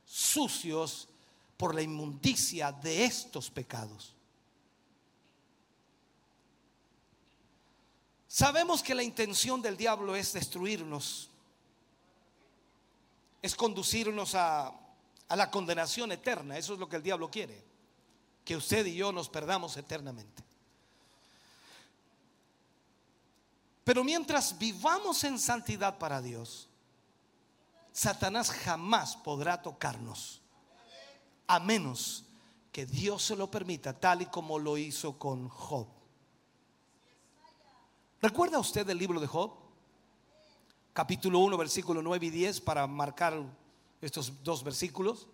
[0.06, 1.10] sucios
[1.58, 4.15] por la inmundicia de estos pecados.
[8.36, 11.30] Sabemos que la intención del diablo es destruirnos,
[13.42, 14.74] es conducirnos a,
[15.30, 16.58] la condenación eterna.
[16.58, 17.64] Eso es lo que el diablo quiere,
[18.44, 20.44] que usted y yo nos perdamos eternamente.
[23.86, 26.68] Pero mientras vivamos en santidad para Dios,
[27.94, 30.42] Satanás jamás podrá tocarnos,
[31.48, 32.26] a menos
[32.74, 35.95] que Dios se lo permita, tal y como lo hizo con Job.
[38.26, 39.54] ¿Recuerda usted el libro de Job?
[40.94, 43.40] Capítulo 1, versículo 9 y 10 para marcar
[44.02, 45.28] estos dos versículos.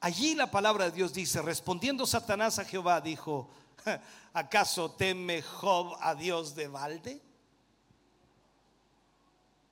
[0.00, 3.48] Allí la palabra de Dios dice, respondiendo Satanás a Jehová, dijo,
[4.32, 7.22] ¿acaso teme Job a Dios de balde?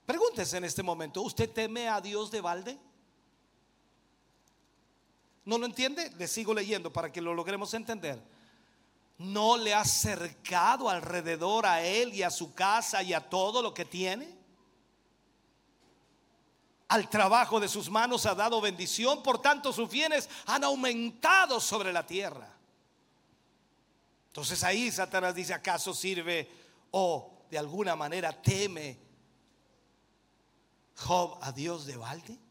[0.07, 2.79] Pregúntese en este momento, ¿usted teme a Dios de balde?
[5.45, 6.13] ¿No lo entiende?
[6.17, 8.36] Le sigo leyendo para que lo logremos entender
[9.19, 13.73] no le ha cercado alrededor a él y a su casa y a todo lo
[13.73, 14.37] que tiene?
[16.89, 21.93] Al trabajo de sus manos ha dado bendición, por tanto sus bienes han aumentado sobre
[21.93, 22.49] la tierra.
[24.29, 26.49] Entonces ahí Satanás dice, ¿acaso sirve
[26.91, 28.99] o de alguna manera teme
[30.97, 32.46] Job a Dios de balde?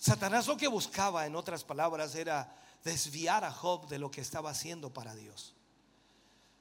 [0.00, 4.48] Satanás lo que buscaba, en otras palabras, era desviar a Job de lo que estaba
[4.48, 5.54] haciendo para Dios.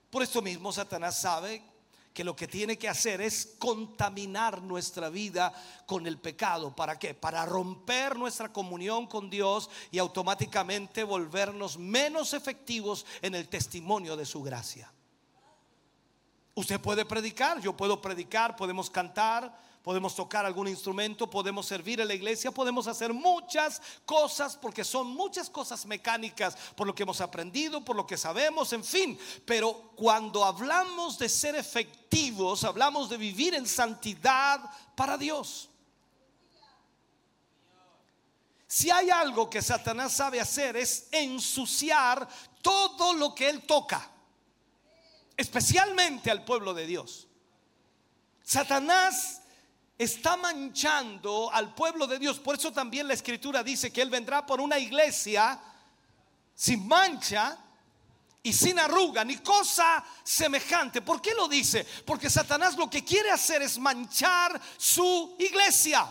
[0.10, 1.64] Por esto mismo Satanás sabe
[2.14, 5.54] que lo que tiene que hacer es contaminar nuestra vida
[5.86, 6.76] con el pecado.
[6.76, 7.14] ¿Para qué?
[7.14, 14.26] Para romper nuestra comunión con Dios y automáticamente volvernos menos efectivos en el testimonio de
[14.26, 14.92] su gracia.
[16.56, 22.08] Usted puede predicar, yo puedo predicar, podemos cantar, podemos tocar algún instrumento, podemos servir en
[22.08, 27.22] la iglesia, podemos hacer muchas cosas porque son muchas cosas mecánicas por lo que hemos
[27.22, 29.18] aprendido, por lo que sabemos, en fin.
[29.46, 34.62] Pero cuando hablamos de ser efectivos, hablamos de vivir en santidad
[34.96, 35.70] para Dios.
[38.68, 42.28] Si hay algo que Satanás sabe hacer es ensuciar
[42.62, 44.12] todo lo que él toca,
[45.36, 47.28] especialmente al pueblo de Dios.
[48.44, 49.39] Satanás
[50.00, 52.40] está manchando al pueblo de Dios.
[52.40, 55.60] Por eso también la escritura dice que Él vendrá por una iglesia
[56.56, 57.58] sin mancha
[58.42, 61.02] y sin arruga, ni cosa semejante.
[61.02, 61.86] ¿Por qué lo dice?
[62.06, 66.08] Porque Satanás lo que quiere hacer es manchar su iglesia.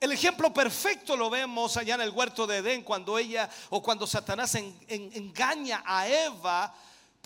[0.00, 4.06] El ejemplo perfecto lo vemos allá en el huerto de Edén cuando ella o cuando
[4.06, 6.74] Satanás engaña a Eva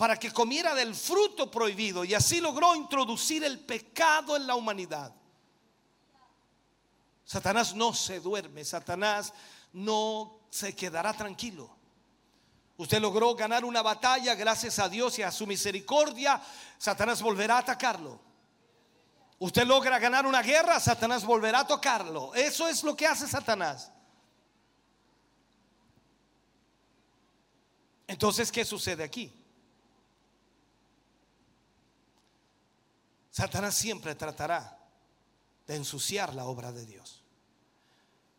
[0.01, 5.13] para que comiera del fruto prohibido y así logró introducir el pecado en la humanidad.
[7.23, 9.31] Satanás no se duerme, Satanás
[9.73, 11.69] no se quedará tranquilo.
[12.77, 16.41] Usted logró ganar una batalla gracias a Dios y a su misericordia,
[16.79, 18.19] Satanás volverá a atacarlo.
[19.37, 22.33] Usted logra ganar una guerra, Satanás volverá a tocarlo.
[22.33, 23.91] Eso es lo que hace Satanás.
[28.07, 29.31] Entonces, ¿qué sucede aquí?
[33.31, 34.77] Satanás siempre tratará
[35.65, 37.23] de ensuciar la obra de Dios.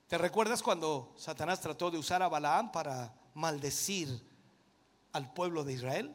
[0.07, 4.22] ¿Te recuerdas cuando Satanás trató de usar a Balaam para maldecir
[5.12, 6.14] al pueblo de Israel?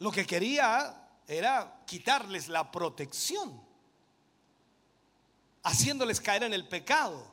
[0.00, 3.62] Lo que quería era quitarles la protección,
[5.62, 7.30] haciéndoles caer en el pecado.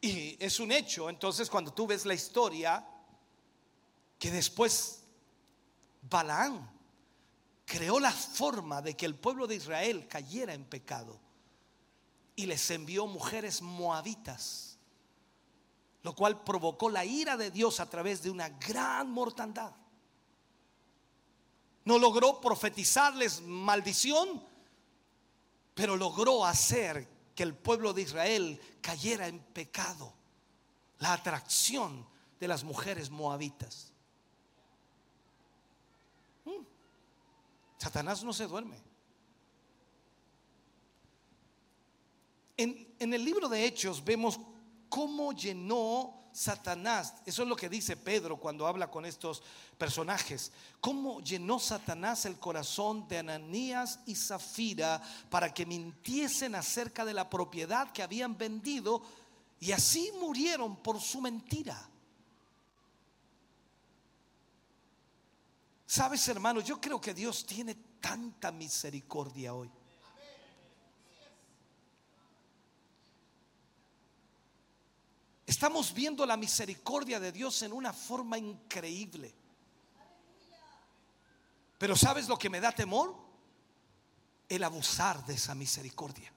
[0.00, 2.88] Y es un hecho, entonces cuando tú ves la historia,
[4.18, 5.02] que después
[6.00, 6.75] Balaam
[7.66, 11.20] creó la forma de que el pueblo de Israel cayera en pecado
[12.36, 14.78] y les envió mujeres moabitas,
[16.02, 19.72] lo cual provocó la ira de Dios a través de una gran mortandad.
[21.84, 24.42] No logró profetizarles maldición,
[25.74, 30.12] pero logró hacer que el pueblo de Israel cayera en pecado.
[30.98, 32.06] La atracción
[32.38, 33.92] de las mujeres moabitas.
[37.78, 38.80] Satanás no se duerme.
[42.56, 44.40] En, en el libro de Hechos vemos
[44.88, 49.42] cómo llenó Satanás, eso es lo que dice Pedro cuando habla con estos
[49.78, 50.52] personajes,
[50.82, 55.00] cómo llenó Satanás el corazón de Ananías y Zafira
[55.30, 59.02] para que mintiesen acerca de la propiedad que habían vendido
[59.60, 61.88] y así murieron por su mentira.
[65.86, 69.70] Sabes, hermano, yo creo que Dios tiene tanta misericordia hoy.
[75.46, 79.32] Estamos viendo la misericordia de Dios en una forma increíble.
[81.78, 83.14] Pero ¿sabes lo que me da temor?
[84.48, 86.32] El abusar de esa misericordia.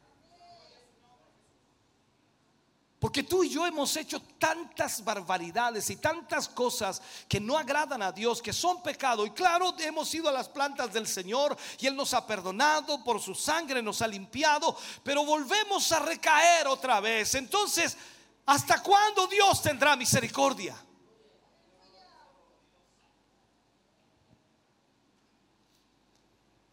[2.99, 8.11] Porque tú y yo hemos hecho tantas barbaridades y tantas cosas que no agradan a
[8.11, 9.25] Dios, que son pecado.
[9.25, 13.21] Y claro, hemos ido a las plantas del Señor y Él nos ha perdonado, por
[13.21, 17.35] su sangre nos ha limpiado, pero volvemos a recaer otra vez.
[17.35, 17.97] Entonces,
[18.45, 20.75] ¿hasta cuándo Dios tendrá misericordia?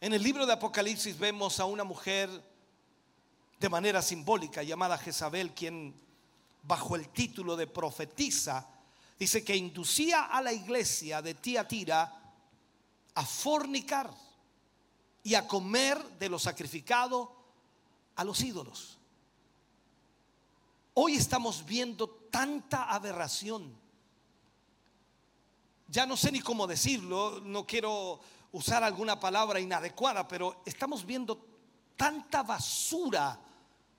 [0.01, 2.29] En el libro de Apocalipsis vemos a una mujer
[3.61, 6.06] de manera simbólica llamada Jezabel, quien
[6.67, 8.67] bajo el título de profetiza,
[9.17, 12.13] dice que inducía a la iglesia de Tiatira
[13.15, 14.13] a fornicar
[15.23, 17.35] y a comer de lo sacrificado
[18.15, 18.97] a los ídolos.
[20.93, 23.73] Hoy estamos viendo tanta aberración.
[25.87, 28.19] Ya no sé ni cómo decirlo, no quiero
[28.51, 31.45] usar alguna palabra inadecuada, pero estamos viendo
[31.95, 33.39] tanta basura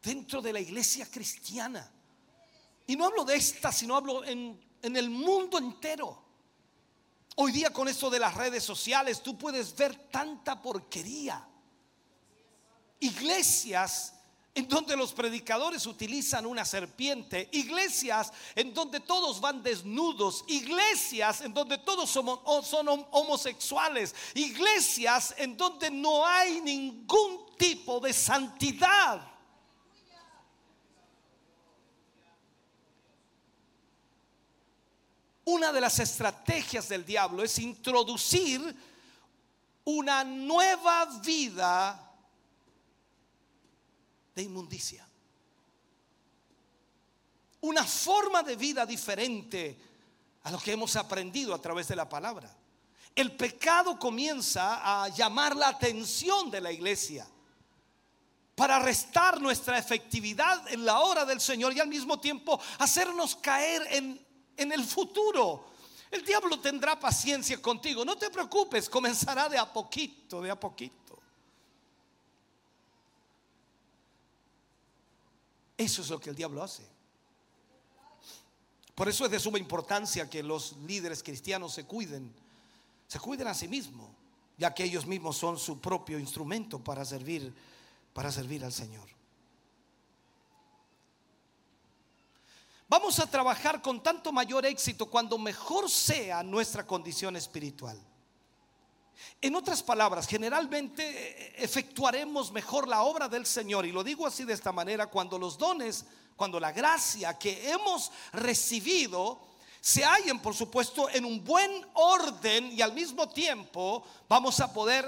[0.03, 1.91] dentro de la iglesia cristiana.
[2.89, 6.25] Y no hablo de esta, sino hablo en, el mundo entero.
[7.37, 11.47] Hoy día con esto de las redes sociales tú puedes ver tanta porquería.
[13.01, 14.15] Iglesias
[14.55, 21.53] en donde los predicadores utilizan una serpiente, iglesias en donde todos van desnudos, iglesias en
[21.53, 29.38] donde todos somos, son homosexuales, iglesias en donde no hay ningún tipo de santidad.
[35.51, 38.61] Una de las estrategias del diablo es introducir
[39.85, 41.99] una nueva vida
[44.35, 45.09] de inmundicia.
[47.63, 49.79] Una forma de vida diferente
[50.43, 52.55] a lo que hemos aprendido a través de la palabra.
[53.15, 57.27] El pecado comienza a llamar la atención de la iglesia
[58.55, 63.87] para restar nuestra efectividad en la hora del Señor y al mismo tiempo hacernos caer
[63.93, 64.28] en
[64.59, 65.65] en el futuro.
[66.11, 68.05] El diablo tendrá paciencia contigo.
[68.05, 71.19] No te preocupes, comenzará de a poquito, de a poquito.
[75.77, 76.83] Eso es lo que el diablo hace.
[78.95, 82.35] Por eso es de suma importancia que los líderes cristianos se cuiden,
[83.07, 84.11] se cuiden a sí mismos,
[84.57, 87.55] ya que ellos mismos son su propio instrumento para servir,
[88.13, 89.18] para servir al Señor.
[92.89, 98.01] Vamos a trabajar con tanto mayor éxito cuando mejor sea nuestra condición espiritual.
[99.43, 104.45] En otras palabras, generalmente eh, efectuaremos mejor la obra del Señor, y lo digo así
[104.45, 109.41] de esta manera, cuando los dones, cuando la gracia que hemos recibido
[109.81, 115.05] se hallen, por supuesto, en un buen orden y al mismo tiempo vamos a poder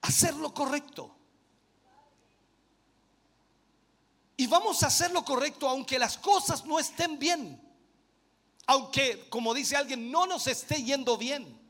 [0.00, 1.19] hacer lo correcto.
[4.40, 7.60] Y vamos a hacer lo correcto aunque las cosas no estén bien.
[8.64, 11.60] Aunque, como dice alguien, no nos esté yendo bien.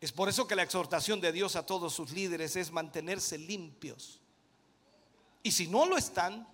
[0.00, 4.20] Es por eso que la exhortación de Dios a todos sus líderes es mantenerse limpios.
[5.42, 6.46] Y si no lo están,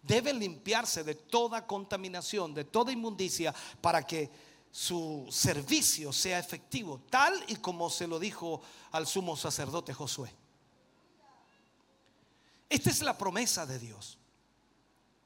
[0.00, 4.30] deben limpiarse de toda contaminación, de toda inmundicia, para que
[4.70, 10.45] su servicio sea efectivo, tal y como se lo dijo al sumo sacerdote Josué.
[12.68, 14.18] Esta es la promesa de Dios.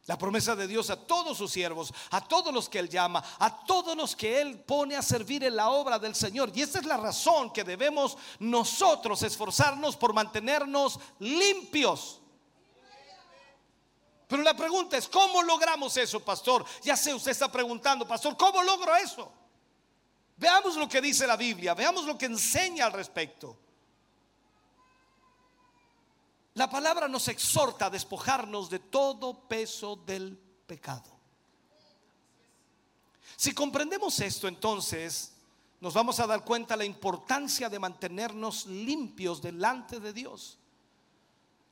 [0.07, 3.65] La promesa de Dios a todos sus siervos, a todos los que Él llama, a
[3.65, 6.51] todos los que Él pone a servir en la obra del Señor.
[6.55, 12.21] Y esta es la razón que debemos nosotros esforzarnos por mantenernos limpios.
[14.27, 16.65] Pero la pregunta es, ¿cómo logramos eso, pastor?
[16.83, 19.33] Ya sé, usted está preguntando, pastor, ¿cómo logro eso?
[20.37, 23.57] Veamos lo que dice la Biblia, veamos lo que enseña al respecto.
[26.55, 30.37] La palabra nos exhorta a despojarnos de todo peso del
[30.67, 31.21] pecado.
[33.37, 35.33] Si comprendemos esto, entonces
[35.81, 40.57] nos vamos a dar cuenta de la importancia de mantenernos limpios delante de Dios.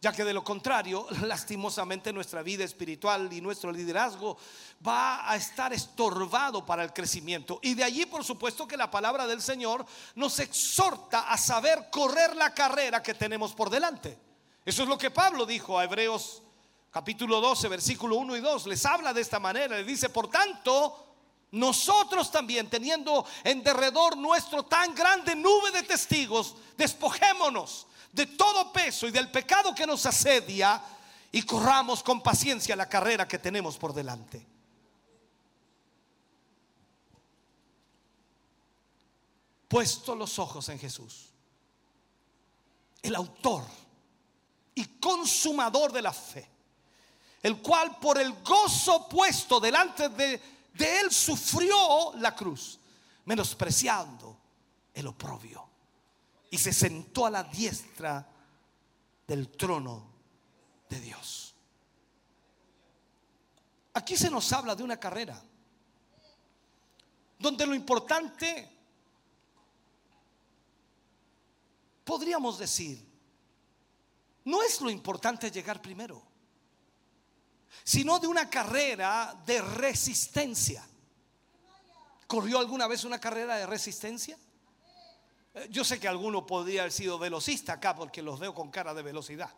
[0.01, 4.39] ya que de lo contrario, lastimosamente nuestra vida espiritual y nuestro liderazgo
[4.87, 7.59] va a estar estorbado para el crecimiento.
[7.63, 12.37] Y de allí, por supuesto, que la palabra del Señor nos exhorta a saber correr
[12.37, 14.28] la carrera que tenemos por delante.
[14.69, 16.43] Eso es lo que Pablo dijo a Hebreos
[16.91, 18.67] capítulo 12, versículo 1 y 2.
[18.67, 21.07] Les habla de esta manera, le dice, por tanto,
[21.53, 29.07] nosotros también, teniendo en derredor nuestro tan grande nube de testigos, despojémonos de todo peso
[29.07, 30.83] y del pecado que nos asedia
[31.33, 34.47] y corramos con paciencia la carrera que tenemos por delante.
[39.67, 41.31] Puesto los ojos en Jesús,
[43.01, 43.65] el autor
[44.79, 46.49] y consumador de la fe,
[47.43, 50.41] el cual por el gozo puesto delante de,
[50.73, 52.79] de él sufrió la cruz,
[53.25, 54.39] menospreciando
[54.95, 55.69] el oprobio
[56.49, 58.25] y se sentó a la diestra
[59.27, 60.07] del trono
[60.89, 61.55] de Dios.
[63.95, 65.43] Aquí se nos habla de una carrera
[67.37, 68.71] donde lo importante,
[72.05, 73.08] podríamos decir,
[74.45, 76.23] no es lo importante llegar primero,
[77.85, 80.85] sino de una carrera de resistencia.
[82.27, 84.39] ¿Corrió alguna vez una carrera de resistencia?
[85.55, 88.93] Eh, yo sé que alguno podría haber sido velocista acá porque los veo con cara
[88.95, 89.51] de velocidad.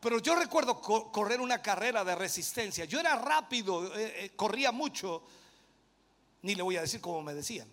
[0.00, 2.86] Pero yo recuerdo correr una carrera de resistencia.
[2.86, 5.22] Yo era rápido, eh, eh, corría mucho.
[6.42, 7.68] Ni le voy a decir como me decían.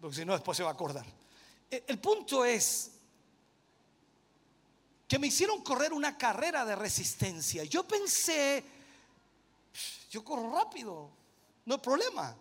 [0.00, 1.04] Porque si no, después se va a acordar.
[1.70, 2.92] El punto es
[5.06, 7.64] que me hicieron correr una carrera de resistencia.
[7.64, 8.64] Yo pensé,
[10.10, 11.10] yo corro rápido,
[11.64, 12.36] no hay problema.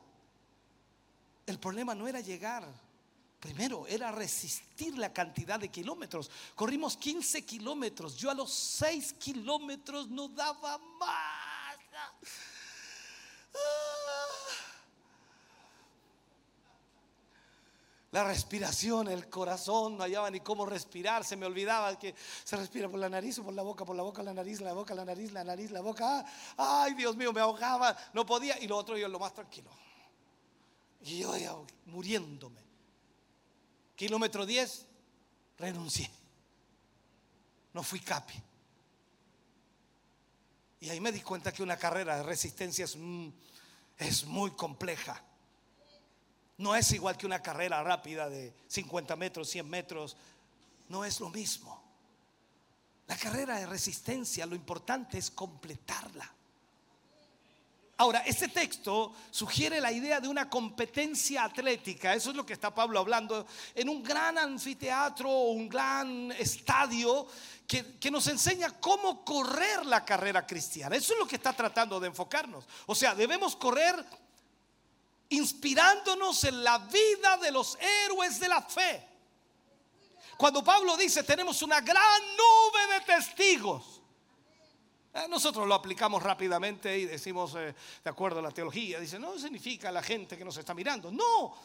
[1.45, 2.67] El problema no era llegar.
[3.39, 6.30] Primero era resistir la cantidad de kilómetros.
[6.55, 8.17] Corrimos 15 kilómetros.
[8.17, 11.47] Yo a los 6 kilómetros no daba más.
[18.12, 22.88] La respiración, el corazón, no hallaba ni cómo respirar, se me olvidaba que se respira
[22.88, 25.03] por la nariz o por la boca, por la boca, la nariz, la boca, la
[25.03, 26.26] nariz, la nariz, la boca.
[26.55, 28.58] Ay, Dios mío, me ahogaba, no podía.
[28.60, 29.70] Y lo otro yo lo más tranquilo.
[31.01, 32.62] Y yo muriéndome.
[33.95, 34.86] Kilómetro 10,
[35.58, 36.10] renuncié.
[37.74, 38.41] No fui capi.
[40.80, 42.97] Y ahí me di cuenta que una carrera de resistencia es,
[43.97, 45.24] es muy compleja.
[46.58, 50.18] No es igual que una carrera rápida de 50 metros, 100 metros.
[50.89, 51.84] No es lo mismo.
[53.08, 56.34] La carrera de resistencia, lo importante es completarla.
[57.99, 62.74] Ahora, este texto sugiere la idea de una competencia atlética, eso es lo que está
[62.74, 67.28] Pablo hablando, en un gran anfiteatro o un gran estadio
[67.66, 70.95] que, que, nos enseña cómo correr la carrera cristiana.
[70.95, 72.68] Eso es lo que está tratando de enfocarnos.
[72.86, 74.05] O sea, debemos correr
[75.30, 79.07] inspirándonos en la vida de los héroes de la fe.
[80.38, 84.01] Cuando Pablo dice, tenemos una gran nube de testigos.
[85.13, 87.73] Eh, nosotros lo aplicamos rápidamente y decimos, eh,
[88.03, 91.11] de acuerdo a la teología, dice, no significa la gente que nos está mirando.
[91.11, 91.55] No,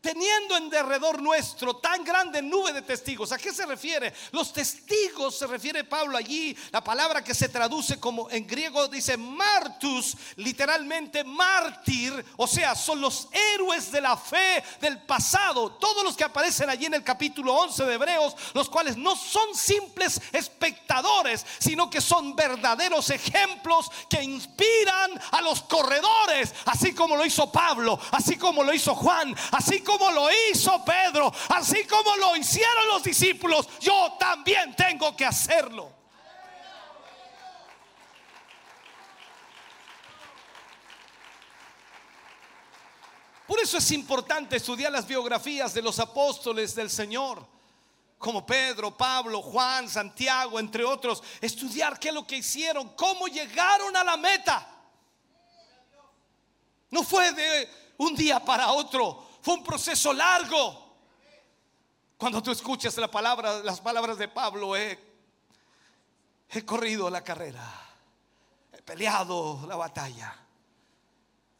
[0.00, 3.32] teniendo en derredor nuestro tan grande nube de testigos.
[3.32, 4.12] ¿A qué se refiere?
[4.32, 9.16] Los testigos se refiere Pablo allí, la palabra que se traduce como en griego dice
[9.16, 16.16] martus, literalmente mártir, o sea, son los héroes de la fe del pasado, todos los
[16.16, 21.44] que aparecen allí en el capítulo 11 de Hebreos, los cuales no son simples espectadores,
[21.58, 27.98] sino que son verdaderos ejemplos que inspiran a los corredores, así como lo hizo Pablo,
[28.12, 33.02] así como lo hizo Juan, así como lo hizo Pedro, así como lo hicieron los
[33.02, 35.92] discípulos, yo también tengo que hacerlo.
[43.46, 47.46] Por eso es importante estudiar las biografías de los apóstoles del Señor,
[48.18, 51.22] como Pedro, Pablo, Juan, Santiago, entre otros.
[51.40, 54.68] Estudiar qué es lo que hicieron, cómo llegaron a la meta.
[56.90, 60.86] No fue de un día para otro, un proceso largo.
[62.16, 64.98] Cuando tú escuchas la palabra, las palabras de Pablo, he,
[66.50, 67.62] he corrido la carrera,
[68.72, 70.36] he peleado la batalla.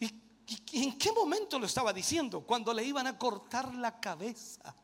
[0.01, 2.41] ¿Y, en qué momento lo estaba diciendo?
[2.41, 4.74] Cuando le iban a cortar la cabeza.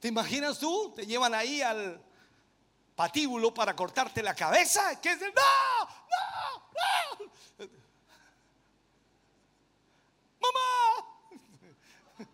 [0.00, 0.92] ¿Te imaginas tú?
[0.94, 2.02] Te llevan ahí al
[2.96, 5.00] patíbulo para cortarte la cabeza.
[5.00, 5.20] ¿Qué es?
[5.20, 7.32] No, no, no.
[10.42, 12.28] ¡Mamá!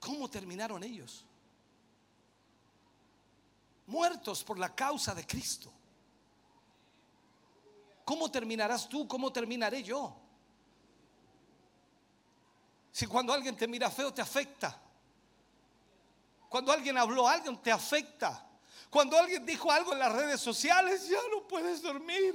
[0.00, 1.24] ¿Cómo terminaron ellos?
[3.86, 5.72] Muertos por la causa de Cristo.
[8.04, 9.06] ¿Cómo terminarás tú?
[9.06, 10.14] ¿Cómo terminaré yo?
[12.90, 14.78] Si cuando alguien te mira feo te afecta.
[16.48, 18.46] Cuando alguien habló alguien te afecta.
[18.92, 22.34] Cuando alguien dijo algo en las redes sociales ya no puedes dormir.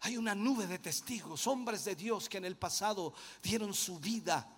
[0.00, 4.48] Hay una nube de testigos, hombres de Dios que en el pasado dieron su vida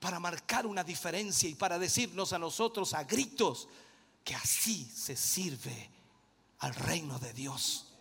[0.00, 3.68] para marcar una diferencia y para decirnos a nosotros a gritos
[4.24, 5.88] que así se sirve
[6.58, 7.93] al reino de Dios.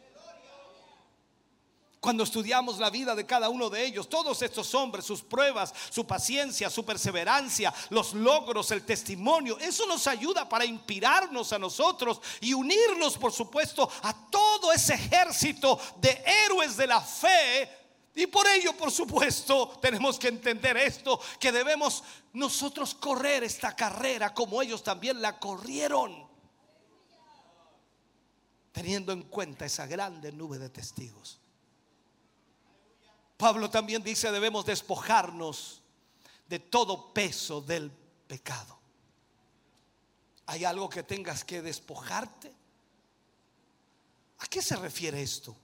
[2.04, 6.06] Cuando estudiamos la vida de cada uno de ellos, todos estos hombres, sus pruebas, su
[6.06, 12.54] paciencia, su perseverancia, los logros, el testimonio, eso nos ayuda para inspirarnos a nosotros y
[12.54, 17.70] unirnos, por supuesto, a todo ese ejército de héroes de la fe.
[18.16, 24.34] Y por ello, por supuesto, tenemos que entender esto, que debemos nosotros correr esta carrera
[24.34, 26.28] como ellos también la corrieron,
[28.74, 31.39] teniendo en cuenta esa grande nube de testigos.
[33.38, 35.82] Pablo también dice debemos despojarnos
[36.48, 37.92] de todo peso del
[38.28, 38.80] pecado.
[40.46, 42.54] ¿Hay algo que tengas que despojarte?
[44.40, 45.56] ¿A qué se refiere esto?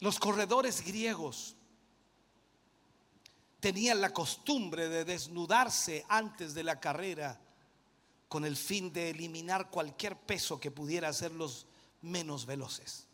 [0.00, 1.56] Los corredores griegos
[3.60, 7.40] tenían la costumbre de desnudarse antes de la carrera
[8.28, 11.66] con el fin de eliminar cualquier peso que pudiera hacerlos
[12.02, 13.07] menos veloces.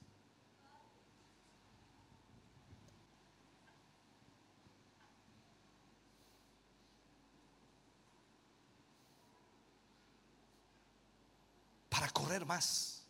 [11.94, 13.04] Para correr más,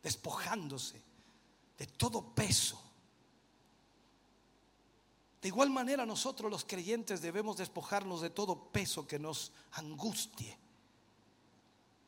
[0.00, 1.02] despojándose
[1.76, 2.80] de todo peso.
[5.42, 10.56] De igual manera nosotros los creyentes debemos despojarnos de todo peso que nos angustie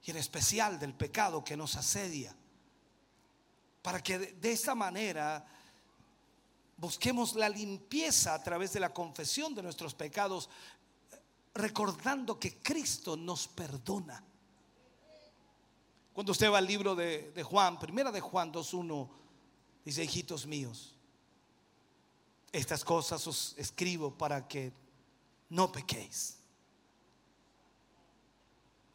[0.04, 2.36] y en especial del pecado que nos asedia,
[3.82, 5.44] para que de esta manera
[6.76, 10.48] busquemos la limpieza a través de la confesión de nuestros pecados,
[11.54, 14.26] recordando que Cristo nos perdona.
[16.12, 19.08] Cuando usted va al libro de, Juan, primera de Juan 2.1,
[19.84, 20.94] dice, hijitos míos,
[22.52, 24.72] estas cosas os escribo para que
[25.48, 26.38] no pequéis.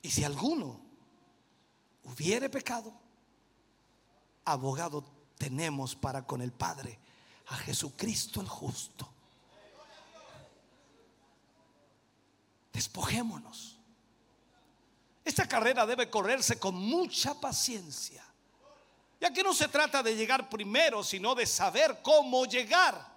[0.04, 0.80] Y si alguno
[2.04, 2.94] hubiere pecado,
[4.46, 5.04] abogado
[5.38, 7.00] tenemos para con el Padre,
[7.48, 9.10] a Jesucristo el justo.
[12.72, 13.77] Despojémonos
[15.28, 18.24] esta carrera debe correrse con mucha paciencia.
[19.20, 23.16] Ya que no se trata de llegar primero, sino de saber cómo llegar.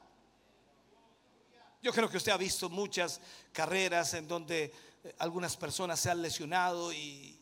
[1.82, 3.20] Yo creo que usted ha visto muchas
[3.52, 7.38] carreras en donde eh, algunas personas se han lesionado y,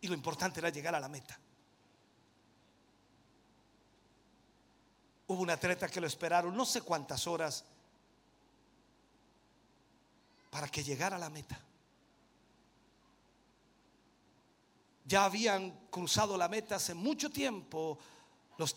[0.00, 1.38] y lo importante era llegar a la meta.
[5.26, 7.64] Hubo un atleta que lo esperaron no sé cuántas horas
[10.50, 11.58] para que llegara a la meta.
[15.04, 17.98] Ya habían cruzado la meta hace mucho tiempo
[18.58, 18.76] los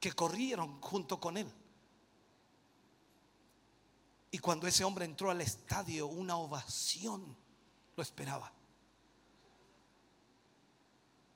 [0.00, 1.50] que corrieron junto con él.
[4.30, 7.36] Y cuando ese hombre entró al estadio, una ovación
[7.96, 8.52] lo esperaba.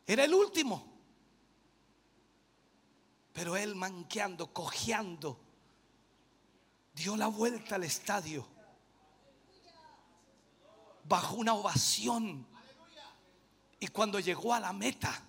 [0.06, 0.98] Era el último.
[3.32, 5.38] Pero él manqueando, cojeando,
[6.92, 8.44] dio la vuelta al estadio
[11.04, 12.46] bajo una ovación
[13.80, 15.22] y cuando llegó a la meta,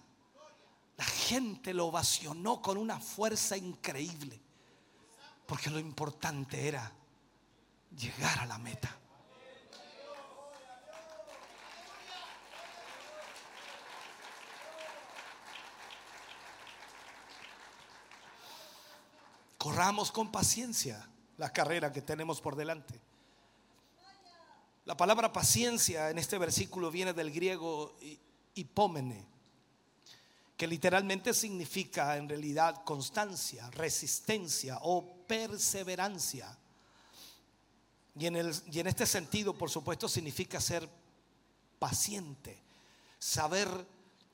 [0.97, 4.39] la gente lo ovacionó con una fuerza increíble.
[5.45, 6.91] Porque lo importante era
[7.95, 8.95] llegar a la meta.
[19.57, 22.99] Corramos con paciencia la carrera que tenemos por delante.
[24.85, 27.95] La palabra paciencia en este versículo viene del griego
[30.57, 36.57] que literalmente significa en realidad constancia, resistencia o perseverancia.
[38.19, 40.89] Y en este sentido, por supuesto, significa ser
[41.79, 42.61] paciente,
[43.17, 43.69] saber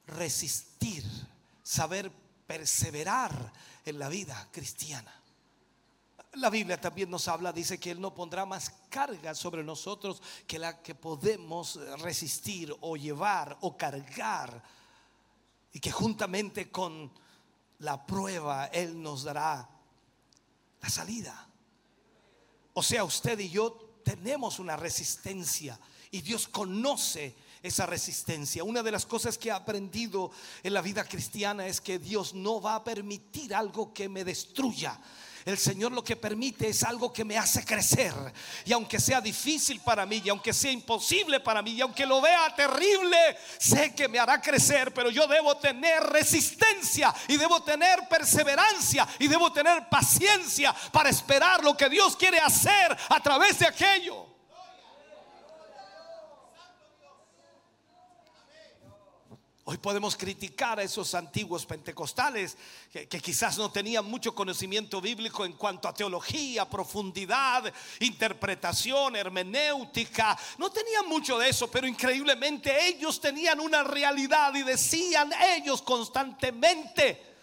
[0.07, 1.03] resistir,
[1.61, 2.11] saber
[2.47, 3.53] perseverar
[3.85, 5.13] en la vida cristiana.
[6.35, 10.59] La Biblia también nos habla, dice que Él no pondrá más carga sobre nosotros que
[10.59, 14.61] la que podemos resistir o llevar o cargar.
[15.71, 17.11] y que juntamente con
[17.79, 19.69] la prueba Él nos dará
[20.81, 21.49] la salida.
[22.73, 25.77] O sea, usted y yo tenemos una resistencia
[26.11, 28.63] y Dios conoce esa resistencia.
[28.63, 30.31] Una de las cosas que he aprendido
[30.63, 34.99] en la vida cristiana es que Dios no va a permitir algo que me destruya.
[35.45, 38.13] El Señor lo que permite es algo que me hace crecer.
[38.65, 42.19] Y aunque sea difícil para mí, y aunque sea imposible para mí, y aunque lo
[42.19, 43.15] vea terrible,
[43.59, 44.91] sé que me hará crecer.
[44.91, 51.63] Pero yo debo tener resistencia y debo tener perseverancia y debo tener paciencia para esperar
[51.63, 54.24] lo que Dios quiere hacer a través de aquello.
[59.67, 62.55] Hoy podemos criticar a esos antiguos pentecostales
[62.91, 70.37] que, quizás no tenían mucho conocimiento bíblico en cuanto a teología, profundidad, interpretación, hermenéutica.
[70.59, 77.33] No tenían mucho de eso, pero increíblemente ellos tenían una realidad y decían ellos constantemente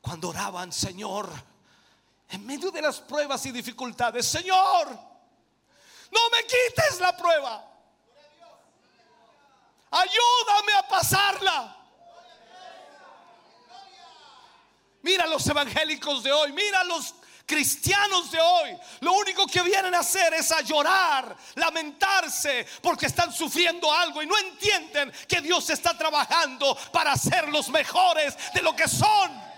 [0.00, 1.28] cuando oraban, Señor,
[2.28, 7.69] en medio de las pruebas y dificultades, Señor, no me quites la prueba.
[9.90, 11.76] Ayúdame a pasarla.
[15.02, 17.14] Mira los evangélicos de hoy, mira los
[17.46, 18.78] cristianos de hoy.
[19.00, 24.26] Lo único que vienen a hacer es a llorar, lamentarse, porque están sufriendo algo y
[24.26, 29.49] no entienden que Dios está trabajando para hacerlos mejores de lo que son.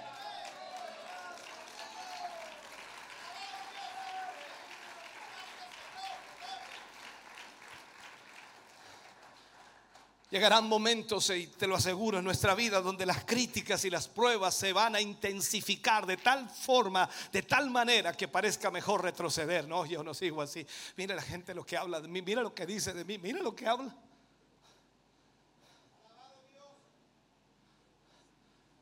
[10.32, 14.54] Llegarán momentos, y te lo aseguro, en nuestra vida donde las críticas y las pruebas
[14.54, 19.68] se van a intensificar de tal forma, de tal manera que parezca mejor retroceder.
[19.68, 20.66] No, yo no sigo así.
[20.96, 23.42] Mira la gente lo que habla de mí, mira lo que dice de mí, mira
[23.42, 23.94] lo que habla.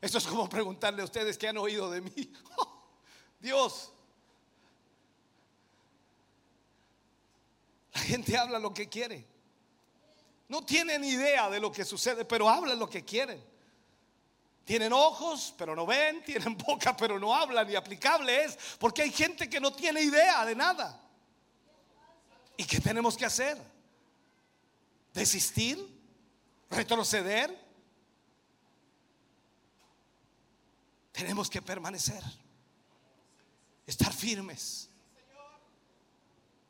[0.00, 2.32] Esto es como preguntarle a ustedes que han oído de mí.
[3.40, 3.90] Dios.
[7.92, 9.29] La gente habla lo que quiere.
[10.50, 13.40] No tienen idea de lo que sucede, pero hablan lo que quieren.
[14.64, 17.70] Tienen ojos, pero no ven, tienen boca, pero no hablan.
[17.70, 21.00] Y aplicable es porque hay gente que no tiene idea de nada.
[22.56, 23.56] ¿Y qué tenemos que hacer?
[25.14, 25.78] ¿Desistir?
[26.68, 27.56] ¿Retroceder?
[31.12, 32.24] Tenemos que permanecer,
[33.86, 34.90] estar firmes.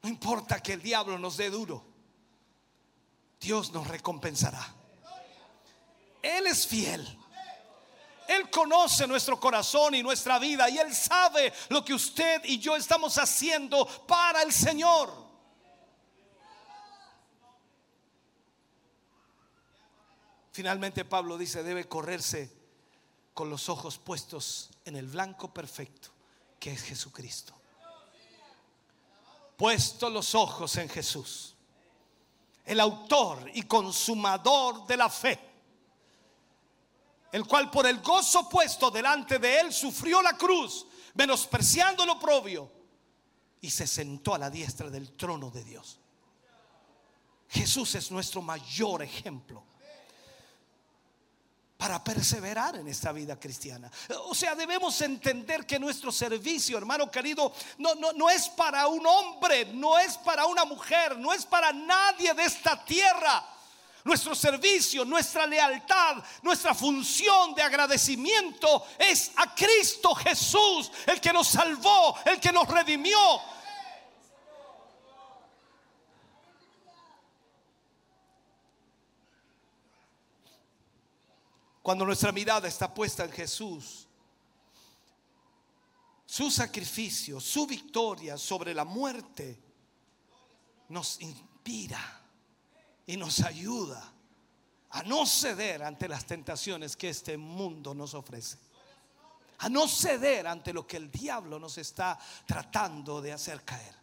[0.03, 1.90] No importa que el diablo nos dé duro.
[3.41, 4.75] Dios nos recompensará.
[6.23, 7.19] Él es fiel.
[8.29, 12.77] Él conoce nuestro corazón y nuestra vida y Él sabe lo que usted y yo
[12.77, 15.11] estamos haciendo para el Señor.
[20.53, 22.53] Finalmente Pablo dice, debe correrse
[23.35, 26.11] con los ojos puestos en el blanco perfecto,
[26.61, 27.55] que es Jesucristo.
[29.57, 31.57] Puesto los ojos en Jesús
[32.65, 35.39] el autor y consumador de la fe,
[37.33, 42.71] el cual por el gozo puesto delante de él sufrió la cruz, menospreciando lo propio,
[43.61, 46.01] y se sentó a la diestra del trono de Dios.
[47.49, 49.70] Jesús es nuestro mayor ejemplo
[51.81, 53.91] para perseverar en esta vida cristiana.
[54.27, 59.07] O sea, debemos entender que nuestro servicio, hermano querido, no, no, no es para un
[59.07, 63.47] hombre, no es para una mujer, no es para nadie de esta tierra.
[64.05, 71.49] Nuestro servicio, nuestra lealtad, nuestra función de agradecimiento es a Cristo Jesús, el que nos
[71.49, 73.19] salvó, el que nos redimió,
[81.83, 84.07] Cuando nuestra mirada está puesta en Jesús,
[86.27, 89.61] su sacrificio, su victoria sobre la muerte,
[90.89, 92.21] nos inspira
[93.07, 94.13] y nos ayuda
[94.91, 98.59] a no ceder ante las tentaciones que este mundo nos ofrece.
[99.59, 103.95] A no ceder ante lo que el diablo nos está tratando de hacer caer.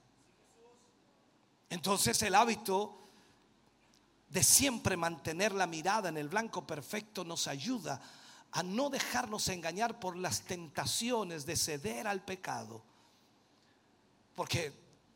[1.69, 3.06] Entonces el hábito
[4.29, 8.01] de siempre mantener la mirada en el blanco perfecto nos ayuda
[8.51, 12.83] a no dejarnos engañar por las tentaciones de ceder al pecado.
[14.35, 14.73] Porque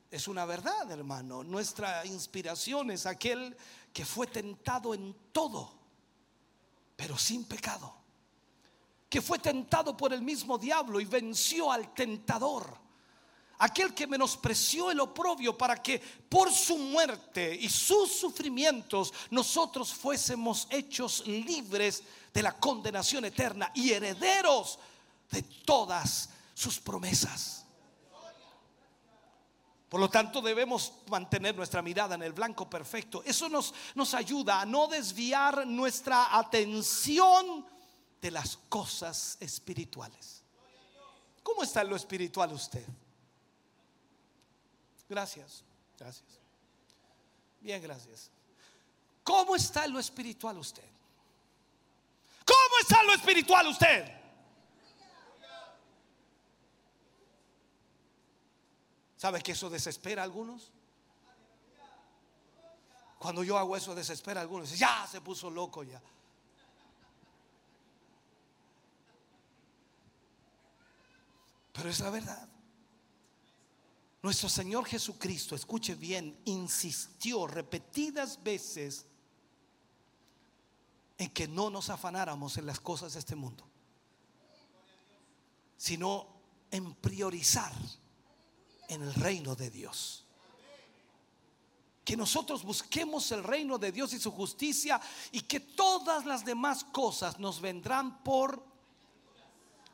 [0.09, 1.43] es una verdad, hermano.
[1.43, 3.55] Nuestra inspiración es aquel
[3.93, 5.73] que fue tentado en todo,
[6.95, 7.93] pero sin pecado.
[9.09, 12.80] Que fue tentado por el mismo diablo y venció al tentador
[13.61, 20.67] aquel que menospreció el oprobio para que por su muerte y sus sufrimientos nosotros fuésemos
[20.71, 22.03] hechos libres
[22.33, 24.79] de la condenación eterna y herederos
[25.29, 27.65] de todas sus promesas.
[29.87, 33.21] Por lo tanto, debemos mantener nuestra mirada en el blanco perfecto.
[33.25, 37.65] Eso nos, nos ayuda a no desviar nuestra atención
[38.19, 40.43] de las cosas espirituales.
[41.43, 42.85] ¿Cómo está en lo espiritual usted?
[45.11, 45.65] Gracias,
[45.99, 46.39] gracias.
[47.59, 48.31] Bien, gracias.
[49.25, 50.89] ¿Cómo está lo espiritual usted?
[52.45, 54.09] ¿Cómo está lo espiritual usted?
[59.17, 60.71] ¿Sabe que eso desespera a algunos?
[63.19, 64.79] Cuando yo hago eso desespera a algunos.
[64.79, 66.01] Ya se puso loco ya.
[71.73, 72.50] Pero es la verdad.
[74.21, 79.05] Nuestro Señor Jesucristo, escuche bien, insistió repetidas veces
[81.17, 83.67] en que no nos afanáramos en las cosas de este mundo,
[85.75, 86.27] sino
[86.69, 87.73] en priorizar
[88.87, 90.25] en el reino de Dios.
[92.05, 94.99] Que nosotros busquemos el reino de Dios y su justicia
[95.31, 98.63] y que todas las demás cosas nos vendrán por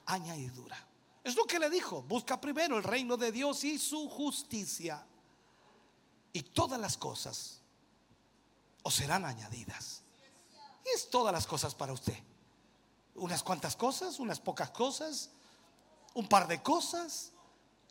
[0.05, 0.87] añadidura.
[1.28, 5.05] Es lo que le dijo, busca primero el reino de Dios y su justicia.
[6.32, 7.59] Y todas las cosas
[8.82, 10.03] os serán añadidas.
[10.86, 12.17] Y es todas las cosas para usted.
[13.15, 15.30] Unas cuantas cosas, unas pocas cosas,
[16.13, 17.34] un par de cosas,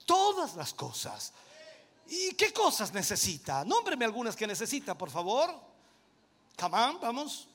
[0.06, 1.34] todas las cosas.
[2.08, 3.66] ¿Y qué cosas necesita?
[3.66, 5.54] Nómbreme algunas que necesita, por favor.
[6.58, 7.48] Come on, vamos.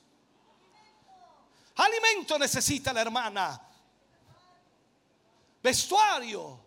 [1.74, 3.71] Alimento necesita la hermana
[5.62, 6.60] vestuario,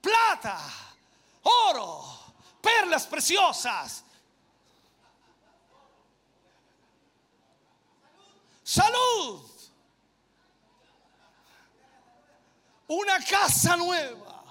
[0.00, 0.58] plata,
[1.42, 2.04] oro,
[2.60, 4.04] perlas preciosas.
[8.64, 9.50] Salud.
[12.86, 14.42] Una casa nueva.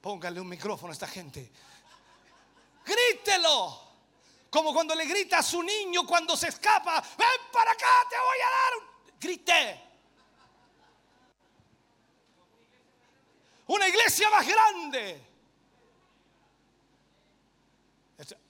[0.00, 1.50] Póngale un micrófono a esta gente.
[2.84, 3.91] Grítelo.
[4.52, 8.38] Como cuando le grita a su niño cuando se escapa, ven para acá, te voy
[8.38, 9.18] a dar un...
[9.18, 9.80] Grité.
[13.68, 15.26] Una iglesia más grande.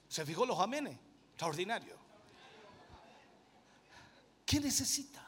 [0.09, 0.99] ¿Se fijó los amenes?
[1.29, 1.97] Extraordinario.
[4.45, 5.22] ¿Qué necesita?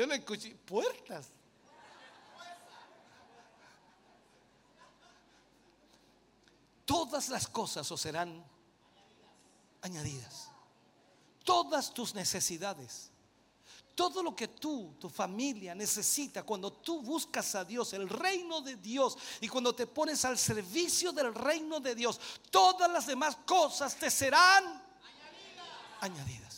[0.00, 1.26] Yo le escuché, puertas.
[6.86, 8.42] Todas las cosas os serán
[9.82, 10.48] añadidas.
[11.44, 13.10] Todas tus necesidades.
[13.94, 18.76] Todo lo que tú, tu familia necesita cuando tú buscas a Dios, el reino de
[18.76, 22.18] Dios, y cuando te pones al servicio del reino de Dios,
[22.50, 24.82] todas las demás cosas te serán
[26.00, 26.49] añadidas.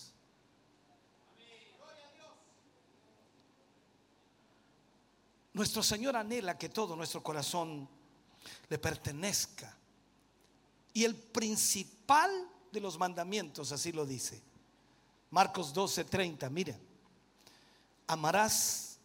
[5.54, 7.88] Nuestro Señor anhela que todo nuestro corazón
[8.68, 9.76] le pertenezca.
[10.94, 12.30] Y el principal
[12.70, 14.42] de los mandamientos, así lo dice.
[15.30, 16.78] Marcos 12:30, mire,
[18.06, 18.98] amarás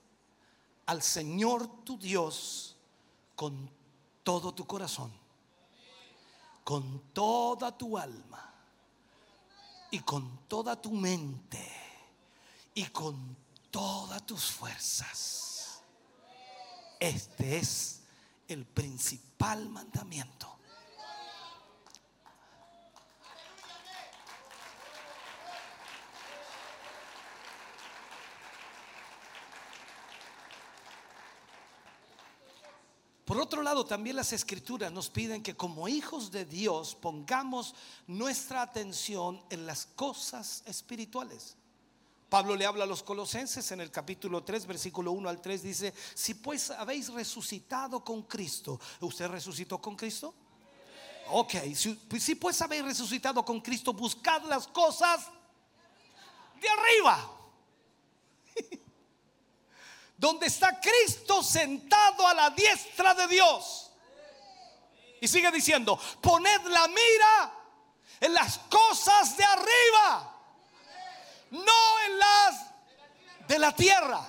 [0.86, 2.76] al Señor tu Dios
[3.36, 3.70] con
[4.24, 5.12] todo tu corazón,
[6.64, 8.54] con toda tu alma
[9.92, 11.66] y con toda tu mente
[12.74, 13.36] y con
[13.72, 15.57] todas tus fuerzas.
[17.00, 18.02] Este es
[18.48, 20.58] el principal mandamiento.
[33.26, 37.76] Por otro lado, también las escrituras nos piden que como hijos de Dios pongamos
[38.08, 41.58] nuestra atención en las cosas espirituales.
[42.30, 45.94] Pablo le habla a los colosenses en el capítulo 3, versículo 1 al 3, dice,
[46.14, 50.34] si pues habéis resucitado con Cristo, ¿usted resucitó con Cristo?
[51.30, 55.28] Ok, si, si pues habéis resucitado con Cristo, buscad las cosas
[56.60, 57.32] de arriba.
[60.18, 63.92] Donde está Cristo sentado a la diestra de Dios.
[65.22, 67.54] Y sigue diciendo, poned la mira
[68.20, 70.37] en las cosas de arriba
[71.52, 74.28] no en las de la tierra,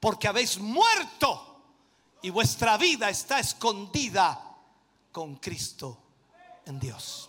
[0.00, 1.48] porque habéis muerto
[2.22, 4.40] y vuestra vida está escondida
[5.12, 5.98] con Cristo
[6.66, 7.27] en Dios.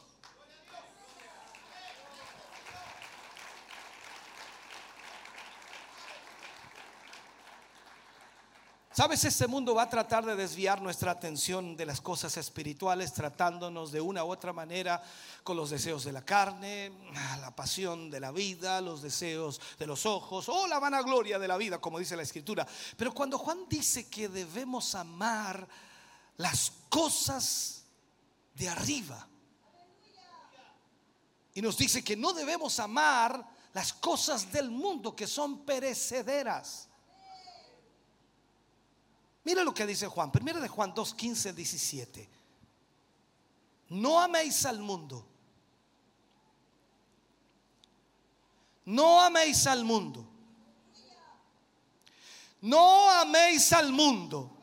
[9.00, 13.94] Sabes, este mundo va a tratar de desviar nuestra atención de las cosas espirituales, tratándonos
[13.94, 15.02] de una u otra manera
[15.42, 16.92] con los deseos de la carne,
[17.40, 21.56] la pasión de la vida, los deseos de los ojos o la vanagloria de la
[21.56, 22.68] vida, como dice la escritura.
[22.98, 25.66] Pero cuando Juan dice que debemos amar
[26.36, 27.86] las cosas
[28.54, 29.26] de arriba,
[31.54, 36.89] y nos dice que no debemos amar las cosas del mundo que son perecederas.
[39.50, 40.32] Mira lo que dice Juan.
[40.32, 42.30] Primero de Juan 2, 15, 17.
[43.90, 45.26] No améis al mundo.
[48.86, 50.24] No améis al mundo.
[52.62, 54.56] No améis al mundo.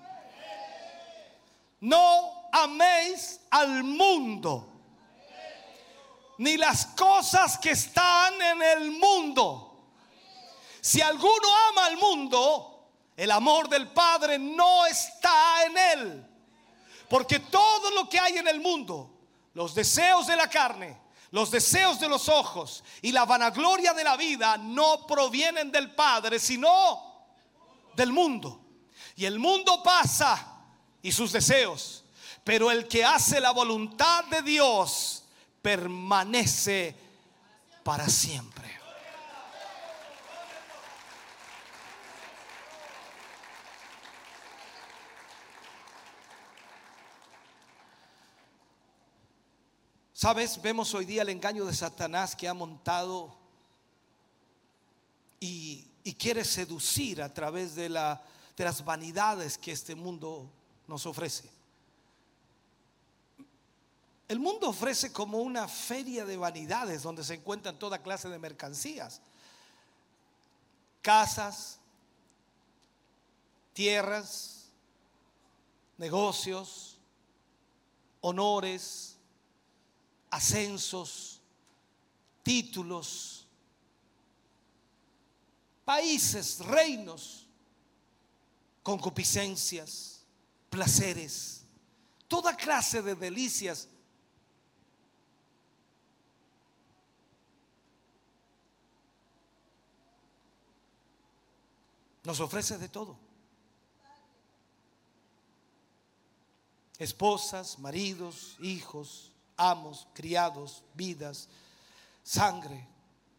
[1.80, 4.72] No améis al mundo.
[6.39, 9.80] Ni las cosas que están en el mundo.
[10.80, 12.76] Si alguno ama al mundo,
[13.16, 16.26] el amor del Padre no está en él.
[17.08, 19.10] Porque todo lo que hay en el mundo,
[19.54, 20.98] los deseos de la carne,
[21.30, 26.38] los deseos de los ojos y la vanagloria de la vida no provienen del Padre,
[26.38, 27.26] sino
[27.94, 28.60] del mundo.
[29.16, 30.54] Y el mundo pasa
[31.00, 32.04] y sus deseos,
[32.44, 35.24] pero el que hace la voluntad de Dios
[35.62, 36.94] permanece
[37.82, 38.65] para siempre.
[50.18, 53.36] Sabes, vemos hoy día el engaño de Satanás que ha montado
[55.38, 55.82] y,
[56.18, 58.24] quiere seducir a través de, la,
[58.56, 60.50] de las vanidades que este mundo
[60.86, 61.50] nos ofrece.
[64.26, 69.20] El mundo ofrece como una feria de vanidades donde se encuentran toda clase de mercancías.
[71.02, 71.78] Casas,
[73.74, 74.70] tierras,
[75.98, 76.96] negocios,
[78.22, 79.15] honores,
[80.31, 81.41] ascensos,
[82.43, 83.47] títulos,
[85.85, 87.49] países, reinos,
[88.83, 90.24] concupiscencias,
[90.70, 91.64] placeres,
[92.29, 93.89] toda clase de delicias.
[102.22, 103.16] Nos ofrece de todo.
[106.99, 111.48] Esposas, maridos, hijos, amos, criados, vidas,
[112.22, 112.86] sangre,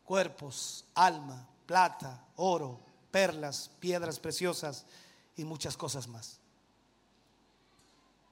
[0.03, 2.79] cuerpos, alma, plata, oro,
[3.11, 4.85] perlas, piedras preciosas
[5.35, 6.39] y muchas cosas más.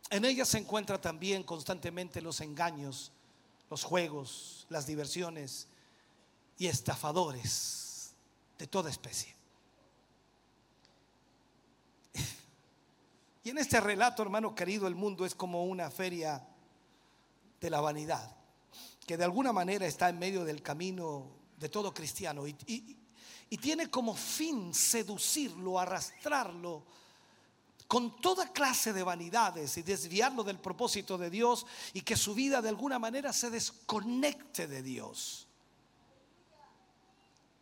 [0.09, 3.11] En ella se encuentra también constantemente los engaños,
[3.69, 5.67] los juegos, las diversiones
[6.57, 8.13] y estafadores
[8.57, 9.35] de toda especie.
[13.43, 16.47] Y en este relato, hermano querido, el mundo es como una feria
[17.65, 18.37] de la vanidad,
[19.07, 22.55] que de alguna manera está en medio del camino de todo cristiano y,
[23.49, 26.85] y tiene como fin seducirlo, arrastrarlo
[27.87, 32.61] con toda clase de vanidades y desviarlo del propósito de Dios y que su vida
[32.61, 35.47] de alguna manera se desconecte de Dios.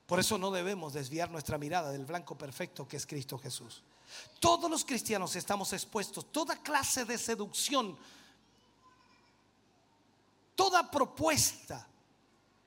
[0.06, 3.84] Por eso no debemos desviar nuestra mirada del blanco perfecto que es Cristo Jesús.
[4.42, 7.98] Todos los cristianos estamos expuestos, toda clase de seducción
[10.56, 11.88] toda propuesta